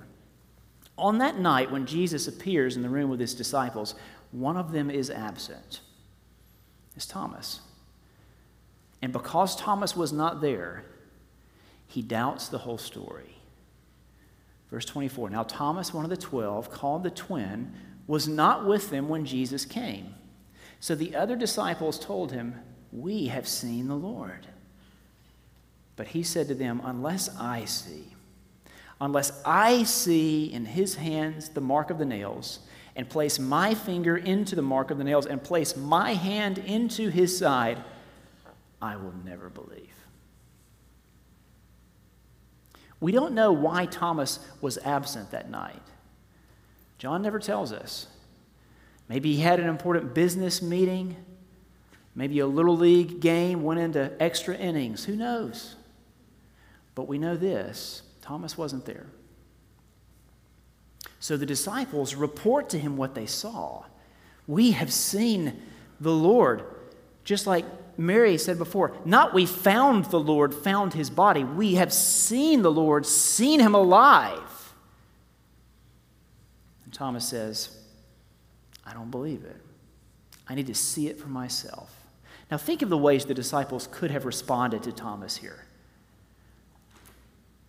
On 0.97 1.19
that 1.19 1.38
night, 1.38 1.71
when 1.71 1.86
Jesus 1.86 2.27
appears 2.27 2.75
in 2.75 2.81
the 2.81 2.89
room 2.89 3.10
with 3.10 3.19
his 3.19 3.36
disciples, 3.36 3.95
one 4.31 4.57
of 4.57 4.71
them 4.71 4.89
is 4.89 5.10
absent. 5.10 5.81
It's 6.95 7.05
Thomas. 7.05 7.62
And 9.01 9.13
because 9.13 9.55
Thomas 9.55 9.95
was 9.95 10.12
not 10.12 10.41
there, 10.41 10.86
he 11.86 12.01
doubts 12.01 12.49
the 12.49 12.57
whole 12.57 12.79
story. 12.79 13.38
Verse 14.71 14.86
24 14.86 15.29
Now, 15.29 15.43
Thomas, 15.43 15.93
one 15.93 16.03
of 16.03 16.10
the 16.10 16.17
twelve, 16.17 16.71
called 16.71 17.03
the 17.03 17.12
twin, 17.12 17.73
was 18.07 18.27
not 18.27 18.65
with 18.65 18.89
them 18.89 19.07
when 19.07 19.25
Jesus 19.25 19.65
came. 19.65 20.15
So 20.79 20.95
the 20.95 21.15
other 21.15 21.36
disciples 21.36 21.99
told 21.99 22.31
him, 22.31 22.55
We 22.91 23.27
have 23.27 23.47
seen 23.47 23.88
the 23.88 23.95
Lord. 23.95 24.47
But 25.95 26.07
he 26.07 26.23
said 26.23 26.47
to 26.47 26.55
them, 26.55 26.81
Unless 26.83 27.36
I 27.38 27.65
see, 27.65 28.13
unless 28.99 29.31
I 29.45 29.83
see 29.83 30.51
in 30.51 30.65
his 30.65 30.95
hands 30.95 31.49
the 31.49 31.62
mark 31.62 31.89
of 31.89 31.97
the 31.97 32.05
nails, 32.05 32.60
and 32.95 33.07
place 33.07 33.38
my 33.38 33.75
finger 33.75 34.17
into 34.17 34.55
the 34.55 34.62
mark 34.62 34.89
of 34.89 34.97
the 34.97 35.03
nails, 35.03 35.27
and 35.27 35.43
place 35.43 35.77
my 35.77 36.13
hand 36.13 36.57
into 36.57 37.10
his 37.10 37.38
side, 37.38 37.83
I 38.81 38.95
will 38.95 39.13
never 39.23 39.49
believe. 39.49 39.93
We 42.99 43.12
don't 43.12 43.33
know 43.33 43.51
why 43.51 43.86
Thomas 43.86 44.39
was 44.62 44.79
absent 44.79 45.31
that 45.31 45.49
night. 45.51 45.83
John 46.97 47.21
never 47.21 47.38
tells 47.38 47.71
us. 47.71 48.07
Maybe 49.07 49.36
he 49.36 49.41
had 49.41 49.60
an 49.60 49.69
important 49.69 50.15
business 50.15 50.62
meeting. 50.62 51.15
Maybe 52.15 52.39
a 52.39 52.47
little 52.47 52.75
league 52.75 53.19
game 53.19 53.62
went 53.62 53.79
into 53.79 54.12
extra 54.19 54.55
innings. 54.55 55.05
Who 55.05 55.15
knows? 55.15 55.75
But 56.95 57.07
we 57.07 57.19
know 57.19 57.38
this 57.38 58.01
Thomas 58.27 58.57
wasn't 58.57 58.83
there. 58.83 59.05
So 61.21 61.37
the 61.37 61.45
disciples 61.45 62.13
report 62.13 62.69
to 62.71 62.77
him 62.77 62.97
what 62.97 63.15
they 63.15 63.25
saw. 63.25 63.85
We 64.47 64.71
have 64.71 64.91
seen 64.91 65.61
the 66.01 66.11
Lord, 66.11 66.65
just 67.23 67.47
like 67.47 67.63
Mary 67.97 68.37
said 68.37 68.57
before, 68.57 68.91
not 69.05 69.33
we 69.33 69.45
found 69.45 70.05
the 70.05 70.19
Lord, 70.19 70.53
found 70.53 70.93
his 70.93 71.09
body. 71.09 71.45
We 71.45 71.75
have 71.75 71.93
seen 71.93 72.63
the 72.63 72.71
Lord, 72.71 73.05
seen 73.05 73.61
him 73.61 73.73
alive. 73.73 74.73
And 76.83 76.93
Thomas 76.93 77.25
says, 77.25 77.77
I 78.85 78.91
don't 78.91 79.09
believe 79.09 79.45
it. 79.45 79.61
I 80.49 80.55
need 80.55 80.67
to 80.67 80.75
see 80.75 81.07
it 81.07 81.17
for 81.17 81.29
myself. 81.29 81.95
Now, 82.51 82.57
think 82.57 82.81
of 82.81 82.89
the 82.89 82.97
ways 82.97 83.23
the 83.23 83.33
disciples 83.33 83.87
could 83.89 84.11
have 84.11 84.25
responded 84.25 84.83
to 84.83 84.91
Thomas 84.91 85.37
here. 85.37 85.66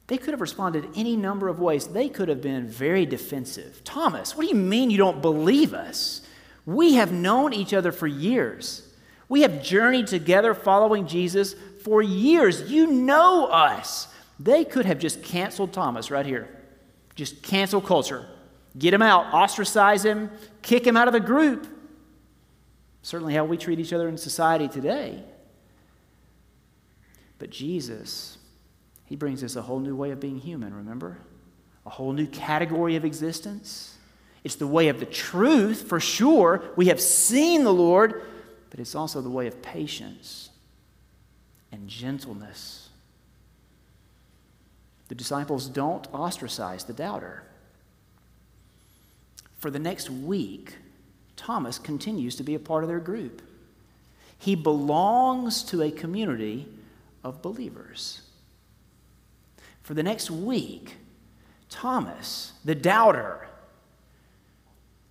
They 0.09 0.17
could 0.17 0.33
have 0.33 0.41
responded 0.41 0.89
any 0.97 1.17
number 1.17 1.49
of 1.49 1.61
ways. 1.61 1.87
They 1.87 2.09
could 2.09 2.29
have 2.29 2.41
been 2.41 2.67
very 2.67 3.05
defensive. 3.05 3.85
Thomas, 3.85 4.35
what 4.35 4.45
do 4.45 4.49
you 4.49 4.61
mean 4.61 4.91
you 4.91 4.97
don't 4.97 5.21
believe 5.23 5.75
us? 5.75 6.23
We 6.65 6.95
have 6.95 7.13
known 7.13 7.53
each 7.53 7.75
other 7.75 7.93
for 7.93 8.07
years. 8.07 8.87
We 9.29 9.43
have 9.43 9.63
journeyed 9.63 10.07
together 10.07 10.55
following 10.55 11.07
Jesus 11.07 11.55
for 11.85 12.01
years. 12.01 12.71
You 12.71 12.87
know 12.87 13.47
us. 13.47 14.09
They 14.41 14.65
could 14.65 14.87
have 14.87 14.99
just 14.99 15.23
canceled 15.23 15.75
Thomas 15.75 16.11
right 16.11 16.25
here. 16.25 16.49
Just 17.15 17.43
cancel 17.43 17.81
culture. 17.81 18.27
get 18.79 18.95
him 18.95 19.03
out, 19.03 19.35
ostracize 19.35 20.05
him, 20.05 20.31
kick 20.63 20.87
him 20.87 20.97
out 20.97 21.09
of 21.09 21.13
the 21.13 21.21
group. 21.21 21.67
Certainly, 23.03 23.35
how 23.35 23.45
we 23.45 23.57
treat 23.57 23.79
each 23.79 23.93
other 23.93 24.09
in 24.09 24.17
society 24.17 24.69
today. 24.69 25.23
But 27.39 27.51
Jesus, 27.51 28.38
he 29.09 29.17
brings 29.17 29.43
us 29.43 29.57
a 29.57 29.63
whole 29.63 29.81
new 29.81 29.97
way 29.97 30.11
of 30.11 30.21
being 30.21 30.39
human, 30.39 30.75
remember? 30.75 31.17
A 31.87 31.91
whole 31.91 32.13
new 32.13 32.27
category 32.27 32.95
of 32.95 33.07
existence. 33.07 33.97
It's 34.45 34.57
the 34.57 34.67
way 34.67 34.89
of 34.89 35.01
the 35.01 35.07
truth, 35.07 35.89
for 35.89 35.99
sure. 35.99 36.63
We 36.77 36.87
have 36.87 37.01
seen 37.01 37.65
the 37.65 37.73
Lord, 37.73 38.23
but 38.69 38.81
it's 38.81 38.95
also 38.95 39.23
the 39.23 39.31
way 39.31 39.47
of 39.47 39.63
patience 39.63 40.51
and 41.73 41.89
gentleness. 41.89 42.91
The 45.09 45.15
disciples 45.15 45.69
don't 45.69 46.07
ostracize 46.13 46.85
the 46.85 46.93
doubter. 46.93 47.45
For 49.57 49.71
the 49.71 49.79
next 49.79 50.11
week, 50.11 50.77
Thomas 51.35 51.79
continues 51.79 52.37
to 52.37 52.43
be 52.43 52.55
a 52.55 52.59
part 52.59 52.85
of 52.85 52.89
their 52.89 53.01
group. 53.01 53.41
He 54.39 54.55
belongs 54.55 55.63
to 55.65 55.83
a 55.83 55.91
community 55.91 56.69
of 57.25 57.41
believers. 57.41 58.21
For 59.89 59.95
the 59.95 60.03
next 60.03 60.31
week, 60.31 60.97
Thomas, 61.71 62.53
the 62.63 62.75
doubter, 62.75 63.49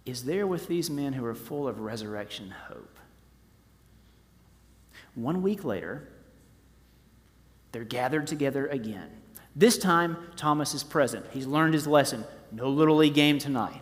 is 0.06 0.26
there 0.26 0.46
with 0.46 0.68
these 0.68 0.88
men 0.88 1.14
who 1.14 1.26
are 1.26 1.34
full 1.34 1.68
of 1.68 1.80
resurrection 1.80 2.54
hope. 2.68 3.00
One 5.16 5.42
week 5.42 5.64
later, 5.64 6.08
they're 7.72 7.86
gathered 7.86 8.28
together 8.28 8.68
again. 8.68 9.10
This 9.56 9.80
time, 9.80 10.16
Thomas 10.36 10.76
is 10.76 10.84
present. 10.84 11.26
He's 11.32 11.48
learned 11.48 11.74
his 11.74 11.88
lesson. 11.88 12.24
No 12.52 12.70
little 12.70 12.98
league 12.98 13.16
game 13.16 13.40
tonight. 13.40 13.82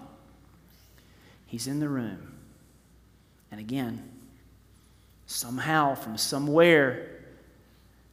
He's 1.45 1.67
in 1.67 1.81
the 1.81 1.89
room. 1.89 2.38
And 3.51 3.60
again, 3.60 4.01
somehow, 5.25 5.93
from 5.93 6.15
somewhere, 6.17 7.25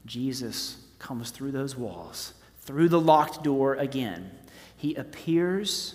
Jesus 0.04 0.78
comes 0.98 1.30
through 1.30 1.52
those 1.52 1.76
walls, 1.76 2.34
through 2.72 2.88
the 2.88 2.98
locked 2.98 3.44
door 3.44 3.74
again. 3.74 4.30
He 4.78 4.94
appears 4.94 5.94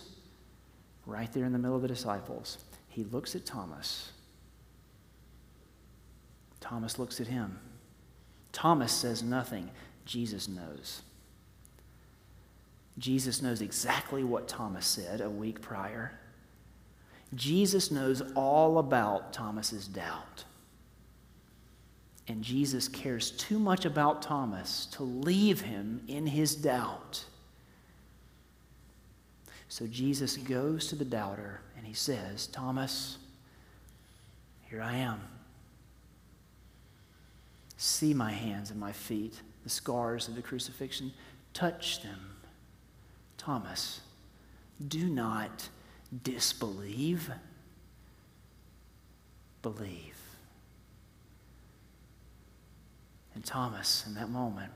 right 1.08 1.32
there 1.34 1.44
in 1.44 1.52
the 1.52 1.58
middle 1.58 1.76
of 1.76 1.82
the 1.82 1.88
disciples. 1.88 2.60
He 2.88 3.04
looks 3.04 3.36
at 3.36 3.48
Thomas. 3.48 4.12
Thomas 6.60 7.00
looks 7.00 7.20
at 7.20 7.26
him. 7.26 7.58
Thomas 8.52 8.92
says 8.92 9.24
nothing. 9.24 9.72
Jesus 10.06 10.48
knows. 10.48 11.02
Jesus 13.00 13.42
knows 13.42 13.64
exactly 13.64 14.24
what 14.24 14.48
Thomas 14.48 14.86
said 14.86 15.20
a 15.20 15.32
week 15.32 15.60
prior. 15.62 16.20
Jesus 17.34 17.90
knows 17.90 18.22
all 18.36 18.78
about 18.78 19.34
Thomas's 19.34 19.88
doubt. 19.88 20.44
And 22.28 22.44
Jesus 22.44 22.88
cares 22.88 23.32
too 23.32 23.58
much 23.58 23.86
about 23.86 24.22
Thomas 24.22 24.88
to 24.92 25.04
leave 25.04 25.62
him 25.62 26.02
in 26.08 26.28
his 26.28 26.56
doubt. 26.56 27.24
So 29.70 29.88
Jesus 29.88 30.38
goes 30.38 30.88
to 30.88 30.96
the 30.96 31.06
doubter 31.06 31.62
and 31.78 31.86
he 31.86 31.94
says, 31.94 32.48
Thomas, 32.48 33.18
here 34.70 34.82
I 34.82 34.96
am. 34.96 35.22
See 37.78 38.14
my 38.14 38.32
hands 38.32 38.72
and 38.72 38.80
my 38.80 38.92
feet, 38.92 39.40
the 39.64 39.70
scars 39.70 40.28
of 40.28 40.36
the 40.36 40.42
crucifixion. 40.42 41.14
Touch 41.54 42.02
them. 42.02 42.20
Thomas, 43.38 44.02
do 44.86 45.06
not 45.08 45.70
disbelieve, 46.24 47.32
believe. 49.62 50.17
And 53.38 53.46
Thomas, 53.46 54.04
in 54.08 54.16
that 54.16 54.32
moment, 54.32 54.72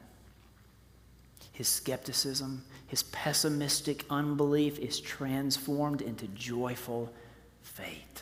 his 1.52 1.68
skepticism, 1.68 2.64
his 2.86 3.02
pessimistic 3.02 4.06
unbelief 4.08 4.78
is 4.78 5.00
transformed 5.00 6.04
into 6.04 6.28
joyful 6.28 7.12
faith. 7.64 8.22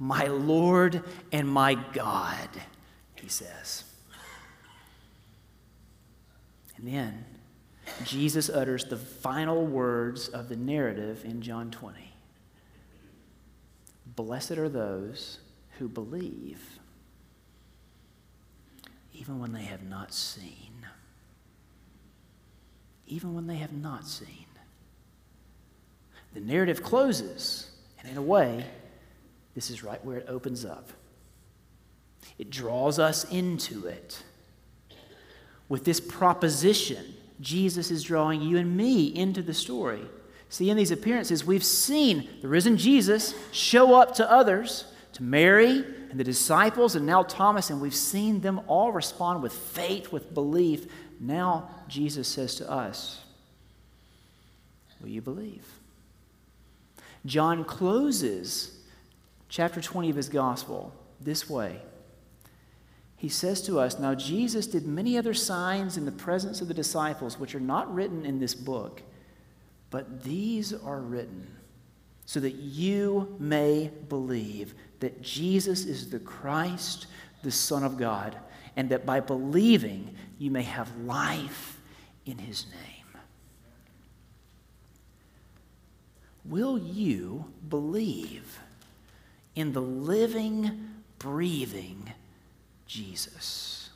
My 0.00 0.26
Lord 0.26 1.04
and 1.30 1.48
my 1.48 1.74
God, 1.74 2.48
he 3.14 3.28
says. 3.28 3.84
And 6.76 6.88
then 6.88 7.24
Jesus 8.02 8.50
utters 8.50 8.86
the 8.86 8.96
final 8.96 9.64
words 9.64 10.26
of 10.30 10.48
the 10.48 10.56
narrative 10.56 11.24
in 11.24 11.42
John 11.42 11.70
20. 11.70 12.12
Blessed 14.16 14.58
are 14.58 14.68
those 14.68 15.38
who 15.78 15.88
believe, 15.88 16.80
even 19.12 19.38
when 19.38 19.52
they 19.52 19.62
have 19.62 19.82
not 19.82 20.12
seen. 20.12 20.86
Even 23.06 23.34
when 23.34 23.46
they 23.46 23.56
have 23.56 23.72
not 23.72 24.06
seen. 24.06 24.46
The 26.34 26.40
narrative 26.40 26.82
closes, 26.82 27.70
and 27.98 28.10
in 28.10 28.16
a 28.16 28.22
way, 28.22 28.64
this 29.54 29.70
is 29.70 29.84
right 29.84 30.02
where 30.04 30.16
it 30.16 30.26
opens 30.28 30.64
up. 30.64 30.90
It 32.38 32.50
draws 32.50 32.98
us 32.98 33.24
into 33.30 33.86
it 33.86 34.22
with 35.68 35.84
this 35.84 36.00
proposition 36.00 37.14
Jesus 37.40 37.90
is 37.90 38.02
drawing 38.04 38.40
you 38.40 38.58
and 38.58 38.76
me 38.76 39.06
into 39.06 39.42
the 39.42 39.54
story. 39.54 40.02
See, 40.48 40.70
in 40.70 40.76
these 40.76 40.90
appearances, 40.90 41.44
we've 41.44 41.64
seen 41.64 42.28
the 42.40 42.48
risen 42.48 42.76
Jesus 42.76 43.34
show 43.52 43.98
up 43.98 44.14
to 44.16 44.30
others, 44.30 44.84
to 45.14 45.22
Mary 45.22 45.82
and 46.12 46.20
the 46.20 46.24
disciples, 46.24 46.94
and 46.94 47.04
now 47.04 47.24
Thomas, 47.24 47.70
and 47.70 47.80
we've 47.80 47.94
seen 47.94 48.40
them 48.40 48.60
all 48.68 48.92
respond 48.92 49.42
with 49.42 49.52
faith, 49.52 50.12
with 50.12 50.32
belief. 50.32 50.86
Now, 51.18 51.70
Jesus 51.88 52.28
says 52.28 52.54
to 52.56 52.70
us, 52.70 53.24
Will 55.00 55.08
you 55.08 55.20
believe? 55.20 55.66
John 57.26 57.64
closes 57.64 58.78
chapter 59.48 59.80
20 59.80 60.10
of 60.10 60.16
his 60.16 60.28
gospel 60.28 60.92
this 61.20 61.50
way 61.50 61.80
he 63.22 63.28
says 63.28 63.62
to 63.62 63.78
us, 63.78 64.00
Now 64.00 64.16
Jesus 64.16 64.66
did 64.66 64.84
many 64.84 65.16
other 65.16 65.32
signs 65.32 65.96
in 65.96 66.06
the 66.06 66.10
presence 66.10 66.60
of 66.60 66.66
the 66.66 66.74
disciples, 66.74 67.38
which 67.38 67.54
are 67.54 67.60
not 67.60 67.94
written 67.94 68.26
in 68.26 68.40
this 68.40 68.52
book, 68.52 69.00
but 69.90 70.24
these 70.24 70.72
are 70.72 70.98
written 70.98 71.46
so 72.26 72.40
that 72.40 72.54
you 72.54 73.36
may 73.38 73.92
believe 74.08 74.74
that 75.02 75.22
Jesus 75.22 75.84
is 75.84 76.10
the 76.10 76.18
Christ, 76.18 77.06
the 77.42 77.52
Son 77.52 77.84
of 77.84 77.96
God, 77.96 78.36
and 78.74 78.88
that 78.88 79.06
by 79.06 79.20
believing 79.20 80.16
you 80.38 80.50
may 80.50 80.62
have 80.62 80.90
life 81.04 81.78
in 82.26 82.38
his 82.38 82.66
name. 82.66 83.20
Will 86.44 86.78
you 86.78 87.44
believe 87.68 88.58
in 89.54 89.72
the 89.72 89.82
living, 89.82 90.88
breathing, 91.18 92.12
Jesus. 92.86 93.90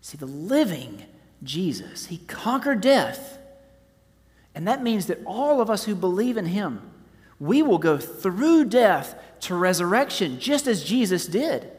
See, 0.00 0.16
the 0.16 0.26
living 0.26 1.04
Jesus, 1.42 2.06
he 2.06 2.18
conquered 2.18 2.80
death. 2.80 3.38
And 4.54 4.68
that 4.68 4.82
means 4.82 5.06
that 5.06 5.20
all 5.24 5.60
of 5.60 5.70
us 5.70 5.84
who 5.84 5.94
believe 5.94 6.36
in 6.36 6.46
him, 6.46 6.82
we 7.40 7.62
will 7.62 7.78
go 7.78 7.98
through 7.98 8.66
death 8.66 9.20
to 9.42 9.54
resurrection, 9.54 10.38
just 10.40 10.66
as 10.66 10.84
Jesus 10.84 11.26
did. 11.26 11.70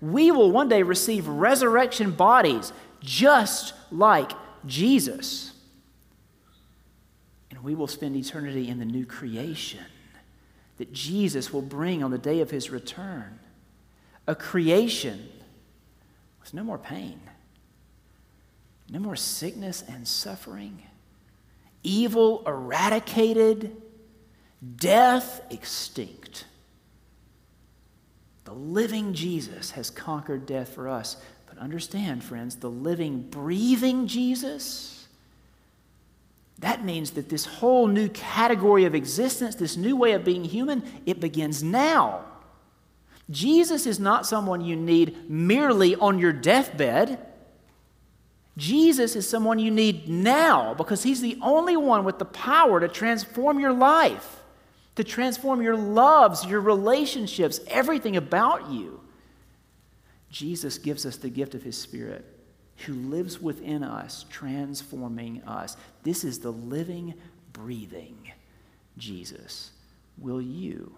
We 0.00 0.30
will 0.30 0.50
one 0.50 0.68
day 0.68 0.82
receive 0.82 1.28
resurrection 1.28 2.10
bodies 2.10 2.72
just 3.00 3.74
like 3.90 4.32
Jesus. 4.66 5.52
And 7.50 7.62
we 7.62 7.74
will 7.74 7.86
spend 7.86 8.16
eternity 8.16 8.68
in 8.68 8.78
the 8.78 8.84
new 8.84 9.06
creation 9.06 9.84
that 10.78 10.92
Jesus 10.92 11.52
will 11.52 11.62
bring 11.62 12.02
on 12.02 12.10
the 12.10 12.18
day 12.18 12.40
of 12.40 12.50
his 12.50 12.70
return 12.70 13.38
a 14.26 14.34
creation 14.34 15.28
with 16.40 16.54
no 16.54 16.64
more 16.64 16.78
pain, 16.78 17.20
no 18.88 18.98
more 18.98 19.16
sickness 19.16 19.84
and 19.86 20.08
suffering, 20.08 20.82
evil 21.82 22.42
eradicated, 22.46 23.76
death 24.76 25.42
extinct. 25.50 26.46
The 28.44 28.52
living 28.52 29.14
Jesus 29.14 29.72
has 29.72 29.90
conquered 29.90 30.46
death 30.46 30.70
for 30.70 30.88
us. 30.88 31.16
But 31.46 31.58
understand, 31.58 32.24
friends, 32.24 32.56
the 32.56 32.70
living, 32.70 33.22
breathing 33.22 34.06
Jesus, 34.06 35.06
that 36.58 36.84
means 36.84 37.12
that 37.12 37.28
this 37.28 37.44
whole 37.44 37.86
new 37.86 38.08
category 38.08 38.84
of 38.84 38.94
existence, 38.94 39.54
this 39.56 39.76
new 39.76 39.96
way 39.96 40.12
of 40.12 40.24
being 40.24 40.44
human, 40.44 40.82
it 41.06 41.20
begins 41.20 41.62
now. 41.62 42.24
Jesus 43.30 43.86
is 43.86 43.98
not 43.98 44.26
someone 44.26 44.60
you 44.60 44.76
need 44.76 45.30
merely 45.30 45.94
on 45.96 46.18
your 46.18 46.32
deathbed. 46.32 47.18
Jesus 48.56 49.16
is 49.16 49.28
someone 49.28 49.58
you 49.58 49.70
need 49.70 50.08
now 50.08 50.74
because 50.74 51.02
he's 51.02 51.20
the 51.20 51.38
only 51.40 51.76
one 51.76 52.04
with 52.04 52.18
the 52.18 52.24
power 52.26 52.80
to 52.80 52.88
transform 52.88 53.58
your 53.58 53.72
life, 53.72 54.41
to 54.96 55.04
transform 55.04 55.62
your 55.62 55.76
loves, 55.76 56.44
your 56.44 56.60
relationships, 56.60 57.60
everything 57.68 58.16
about 58.16 58.70
you. 58.70 59.00
Jesus 60.30 60.78
gives 60.78 61.06
us 61.06 61.16
the 61.16 61.28
gift 61.28 61.54
of 61.54 61.62
his 61.62 61.76
Spirit 61.76 62.24
who 62.86 62.94
lives 62.94 63.40
within 63.40 63.82
us, 63.82 64.24
transforming 64.30 65.42
us. 65.42 65.76
This 66.02 66.24
is 66.24 66.40
the 66.40 66.52
living, 66.52 67.14
breathing 67.52 68.32
Jesus. 68.98 69.70
Will 70.18 70.42
you 70.42 70.94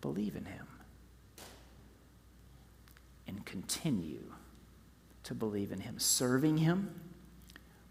believe 0.00 0.36
in 0.36 0.44
him 0.44 0.66
and 3.26 3.44
continue? 3.44 4.32
to 5.26 5.34
believe 5.34 5.72
in 5.72 5.80
Him, 5.80 5.98
serving 5.98 6.56
Him, 6.56 7.00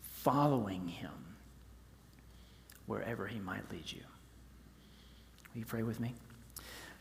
following 0.02 0.88
Him 0.88 1.12
wherever 2.86 3.28
He 3.28 3.39
might 3.39 3.70
lead 3.70 3.91
you. 3.91 4.04
Will 5.56 5.60
you 5.60 5.65
pray 5.65 5.84
with 5.84 6.02
me? 6.02 6.13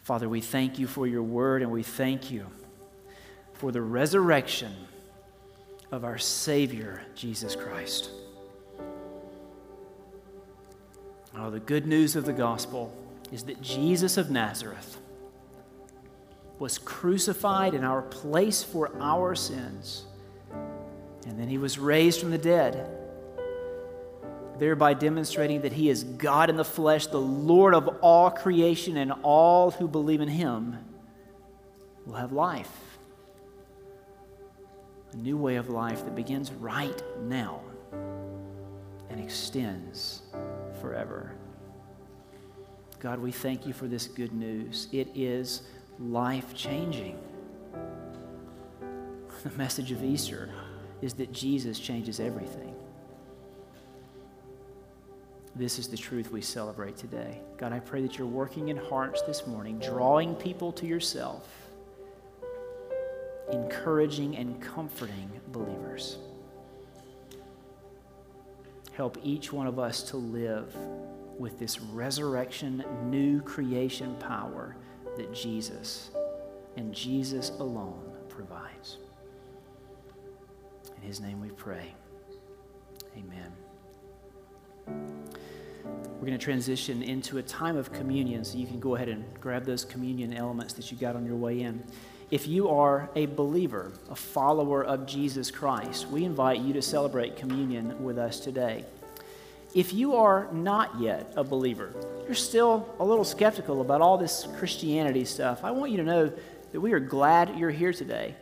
Father, 0.05 0.29
we 0.29 0.41
thank 0.41 0.79
you 0.79 0.87
for 0.87 1.09
your 1.09 1.25
word 1.25 1.61
and 1.61 1.73
we 1.73 1.83
thank 1.83 2.31
you 2.31 2.47
for 3.55 3.73
the 3.73 3.83
resurrection 3.83 4.73
of 5.91 6.05
our 6.05 6.19
Savior, 6.19 7.03
Jesus 7.17 7.57
Christ. 7.57 8.11
Oh, 11.37 11.51
the 11.51 11.59
good 11.59 11.85
news 11.89 12.15
of 12.15 12.27
the 12.27 12.33
gospel 12.33 12.97
is 13.33 13.43
that 13.45 13.61
Jesus 13.61 14.17
of 14.17 14.31
Nazareth 14.31 14.99
was 16.61 16.79
crucified 16.79 17.75
in 17.75 17.83
our 17.83 18.03
place 18.03 18.63
for 18.63 18.93
our 19.01 19.35
sins 19.35 20.05
and 21.27 21.37
then 21.41 21.49
he 21.49 21.59
was 21.59 21.77
raised 21.77 22.21
from 22.21 22.31
the 22.31 22.39
dead, 22.39 23.04
thereby 24.59 24.95
demonstrating 24.95 25.63
that 25.63 25.73
he 25.73 25.89
is 25.89 26.05
God 26.05 26.51
in 26.51 26.57
the 26.57 26.65
flesh, 26.65 27.07
the 27.07 27.21
Lord 27.21 27.75
of 27.75 27.89
all 28.01 28.31
creation, 28.31 28.97
and 28.97 29.13
all 29.23 29.71
who 29.71 29.89
believe 29.89 30.21
in 30.21 30.29
him 30.29 30.79
will 32.07 32.15
have 32.15 32.33
life. 32.33 32.71
A 35.13 35.17
new 35.17 35.37
way 35.37 35.57
of 35.57 35.69
life 35.69 36.05
that 36.05 36.15
begins 36.15 36.53
right 36.53 37.03
now 37.23 37.61
and 39.11 39.21
extends 39.21 40.23
forever. 40.81 41.33
God, 42.99 43.19
we 43.21 43.33
thank 43.33 43.67
you 43.67 43.73
for 43.73 43.87
this 43.87 44.07
good 44.07 44.33
news. 44.33 44.89
It 44.91 45.09
is 45.15 45.63
life 46.01 46.55
changing. 46.55 47.19
The 49.43 49.51
message 49.57 49.93
of 49.93 50.03
Easter 50.03 50.51
is 51.03 51.15
that 51.15 51.31
Jesus 51.31 51.79
changes 51.79 52.19
everything. 52.19 52.74
This 55.57 55.79
is 55.79 55.87
the 55.87 55.97
truth 55.97 56.33
we 56.33 56.41
celebrate 56.41 56.97
today. 56.97 57.41
God, 57.59 57.73
I 57.73 57.79
pray 57.79 58.03
that 58.03 58.19
you're 58.19 58.27
working 58.27 58.69
in 58.69 58.77
hearts 58.77 59.23
this 59.23 59.47
morning, 59.47 59.79
drawing 59.79 60.35
people 60.35 60.73
to 60.73 60.87
yourself, 60.87 61.49
encouraging 63.53 64.37
and 64.37 64.61
comforting 64.61 65.31
believers. 65.49 66.19
Help 68.97 69.17
each 69.23 69.53
one 69.53 69.69
of 69.69 69.79
us 69.79 70.03
to 70.11 70.17
live 70.17 70.75
with 71.39 71.59
this 71.59 71.81
resurrection, 71.81 72.85
new 73.05 73.41
creation 73.41 74.17
power 74.17 74.77
that 75.17 75.33
Jesus 75.33 76.11
and 76.77 76.93
Jesus 76.93 77.51
alone 77.61 78.13
provides 78.29 78.97
In 80.97 81.03
his 81.03 81.21
name 81.21 81.41
we 81.41 81.51
pray. 81.51 81.95
Amen. 83.17 83.53
We're 86.25 86.29
going 86.29 86.39
to 86.39 86.45
transition 86.45 87.03
into 87.03 87.37
a 87.37 87.43
time 87.43 87.77
of 87.77 87.93
communion, 87.93 88.47
so 88.47 88.57
you 88.57 88.67
can 88.67 88.81
go 88.81 88.95
ahead 88.95 89.11
and 89.11 89.27
grab 89.43 89.67
those 89.67 89.85
communion 89.85 90.33
elements 90.33 90.73
that 90.73 90.91
you 90.91 90.97
got 90.97 91.17
on 91.17 91.27
your 91.27 91.37
way 91.37 91.61
in. 91.61 91.85
If 92.31 92.49
you 92.49 92.71
are 92.71 93.11
a 93.15 93.27
believer, 93.27 93.93
a 94.09 94.15
follower 94.15 94.83
of 94.83 95.05
Jesus 95.05 95.51
Christ, 95.51 96.09
we 96.09 96.25
invite 96.25 96.61
you 96.61 96.73
to 96.73 96.81
celebrate 96.81 97.37
communion 97.37 98.03
with 98.03 98.17
us 98.17 98.41
today. 98.41 98.87
If 99.75 99.93
you 99.93 100.17
are 100.17 100.49
not 100.51 100.99
yet 100.99 101.31
a 101.37 101.45
believer, 101.45 101.95
you're 102.25 102.35
still 102.35 102.89
a 103.01 103.05
little 103.05 103.27
skeptical 103.27 103.83
about 103.83 104.01
all 104.01 104.17
this 104.17 104.49
Christianity 104.57 105.27
stuff, 105.27 105.63
I 105.63 105.73
want 105.73 105.91
you 105.91 105.99
to 105.99 106.05
know 106.05 106.33
that 106.73 106.81
we 106.81 106.95
are 106.95 107.01
glad 107.01 107.59
you're 107.59 107.69
here 107.69 107.93
today. 107.93 108.35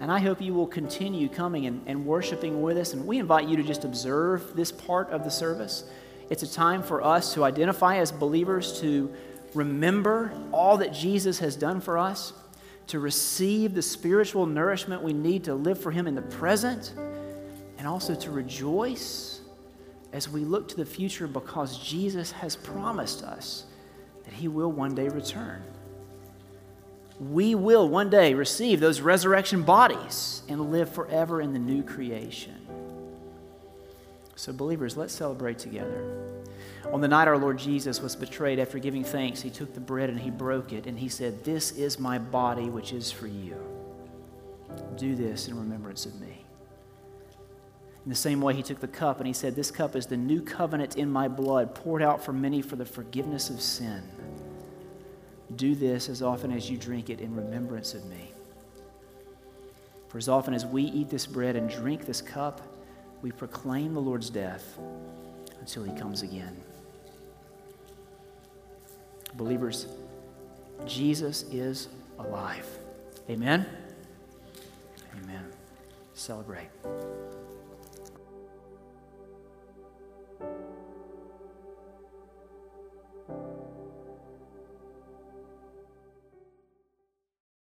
And 0.00 0.12
I 0.12 0.20
hope 0.20 0.40
you 0.40 0.54
will 0.54 0.68
continue 0.68 1.28
coming 1.28 1.66
and, 1.66 1.82
and 1.88 2.06
worshiping 2.06 2.62
with 2.62 2.76
us. 2.76 2.92
And 2.92 3.04
we 3.04 3.18
invite 3.18 3.48
you 3.48 3.56
to 3.56 3.64
just 3.64 3.82
observe 3.82 4.54
this 4.54 4.70
part 4.70 5.10
of 5.10 5.24
the 5.24 5.30
service. 5.30 5.82
It's 6.30 6.42
a 6.42 6.52
time 6.52 6.82
for 6.82 7.02
us 7.02 7.34
to 7.34 7.44
identify 7.44 7.98
as 7.98 8.10
believers, 8.10 8.80
to 8.80 9.12
remember 9.54 10.32
all 10.52 10.76
that 10.78 10.92
Jesus 10.92 11.38
has 11.38 11.56
done 11.56 11.80
for 11.80 11.98
us, 11.98 12.32
to 12.88 12.98
receive 12.98 13.74
the 13.74 13.82
spiritual 13.82 14.46
nourishment 14.46 15.02
we 15.02 15.12
need 15.12 15.44
to 15.44 15.54
live 15.54 15.80
for 15.80 15.90
Him 15.90 16.06
in 16.06 16.14
the 16.14 16.22
present, 16.22 16.92
and 17.78 17.86
also 17.86 18.14
to 18.14 18.30
rejoice 18.30 19.40
as 20.12 20.28
we 20.28 20.44
look 20.44 20.68
to 20.68 20.76
the 20.76 20.84
future 20.84 21.26
because 21.26 21.78
Jesus 21.78 22.32
has 22.32 22.56
promised 22.56 23.22
us 23.22 23.66
that 24.24 24.32
He 24.32 24.48
will 24.48 24.72
one 24.72 24.94
day 24.94 25.08
return 25.08 25.62
we 27.18 27.54
will 27.54 27.88
one 27.88 28.10
day 28.10 28.34
receive 28.34 28.80
those 28.80 29.00
resurrection 29.00 29.62
bodies 29.62 30.42
and 30.48 30.70
live 30.70 30.90
forever 30.90 31.40
in 31.40 31.52
the 31.52 31.58
new 31.58 31.82
creation. 31.82 32.65
So, 34.36 34.52
believers, 34.52 34.96
let's 34.96 35.14
celebrate 35.14 35.58
together. 35.58 36.26
On 36.92 37.00
the 37.00 37.08
night 37.08 37.26
our 37.26 37.38
Lord 37.38 37.58
Jesus 37.58 38.00
was 38.00 38.14
betrayed, 38.14 38.58
after 38.58 38.78
giving 38.78 39.02
thanks, 39.02 39.40
he 39.40 39.50
took 39.50 39.74
the 39.74 39.80
bread 39.80 40.10
and 40.10 40.20
he 40.20 40.30
broke 40.30 40.72
it, 40.72 40.86
and 40.86 40.98
he 40.98 41.08
said, 41.08 41.42
This 41.42 41.72
is 41.72 41.98
my 41.98 42.18
body, 42.18 42.70
which 42.70 42.92
is 42.92 43.10
for 43.10 43.26
you. 43.26 43.56
Do 44.96 45.14
this 45.14 45.48
in 45.48 45.58
remembrance 45.58 46.06
of 46.06 46.20
me. 46.20 46.44
In 48.04 48.10
the 48.10 48.14
same 48.14 48.40
way, 48.40 48.54
he 48.54 48.62
took 48.62 48.78
the 48.78 48.86
cup 48.86 49.18
and 49.18 49.26
he 49.26 49.32
said, 49.32 49.56
This 49.56 49.70
cup 49.70 49.96
is 49.96 50.06
the 50.06 50.16
new 50.16 50.42
covenant 50.42 50.96
in 50.96 51.10
my 51.10 51.28
blood, 51.28 51.74
poured 51.74 52.02
out 52.02 52.22
for 52.22 52.32
many 52.32 52.62
for 52.62 52.76
the 52.76 52.84
forgiveness 52.84 53.50
of 53.50 53.60
sin. 53.60 54.02
Do 55.56 55.74
this 55.74 56.08
as 56.08 56.22
often 56.22 56.52
as 56.52 56.70
you 56.70 56.76
drink 56.76 57.08
it 57.08 57.20
in 57.20 57.34
remembrance 57.34 57.94
of 57.94 58.04
me. 58.04 58.32
For 60.08 60.18
as 60.18 60.28
often 60.28 60.54
as 60.54 60.64
we 60.64 60.84
eat 60.84 61.08
this 61.08 61.26
bread 61.26 61.56
and 61.56 61.68
drink 61.68 62.04
this 62.04 62.20
cup, 62.20 62.60
we 63.22 63.32
proclaim 63.32 63.94
the 63.94 64.00
Lord's 64.00 64.30
death 64.30 64.78
until 65.60 65.84
he 65.84 65.92
comes 65.98 66.22
again. 66.22 66.56
Believers, 69.34 69.86
Jesus 70.86 71.42
is 71.44 71.88
alive. 72.18 72.66
Amen? 73.28 73.66
Amen. 75.22 75.44
Celebrate. 76.14 76.68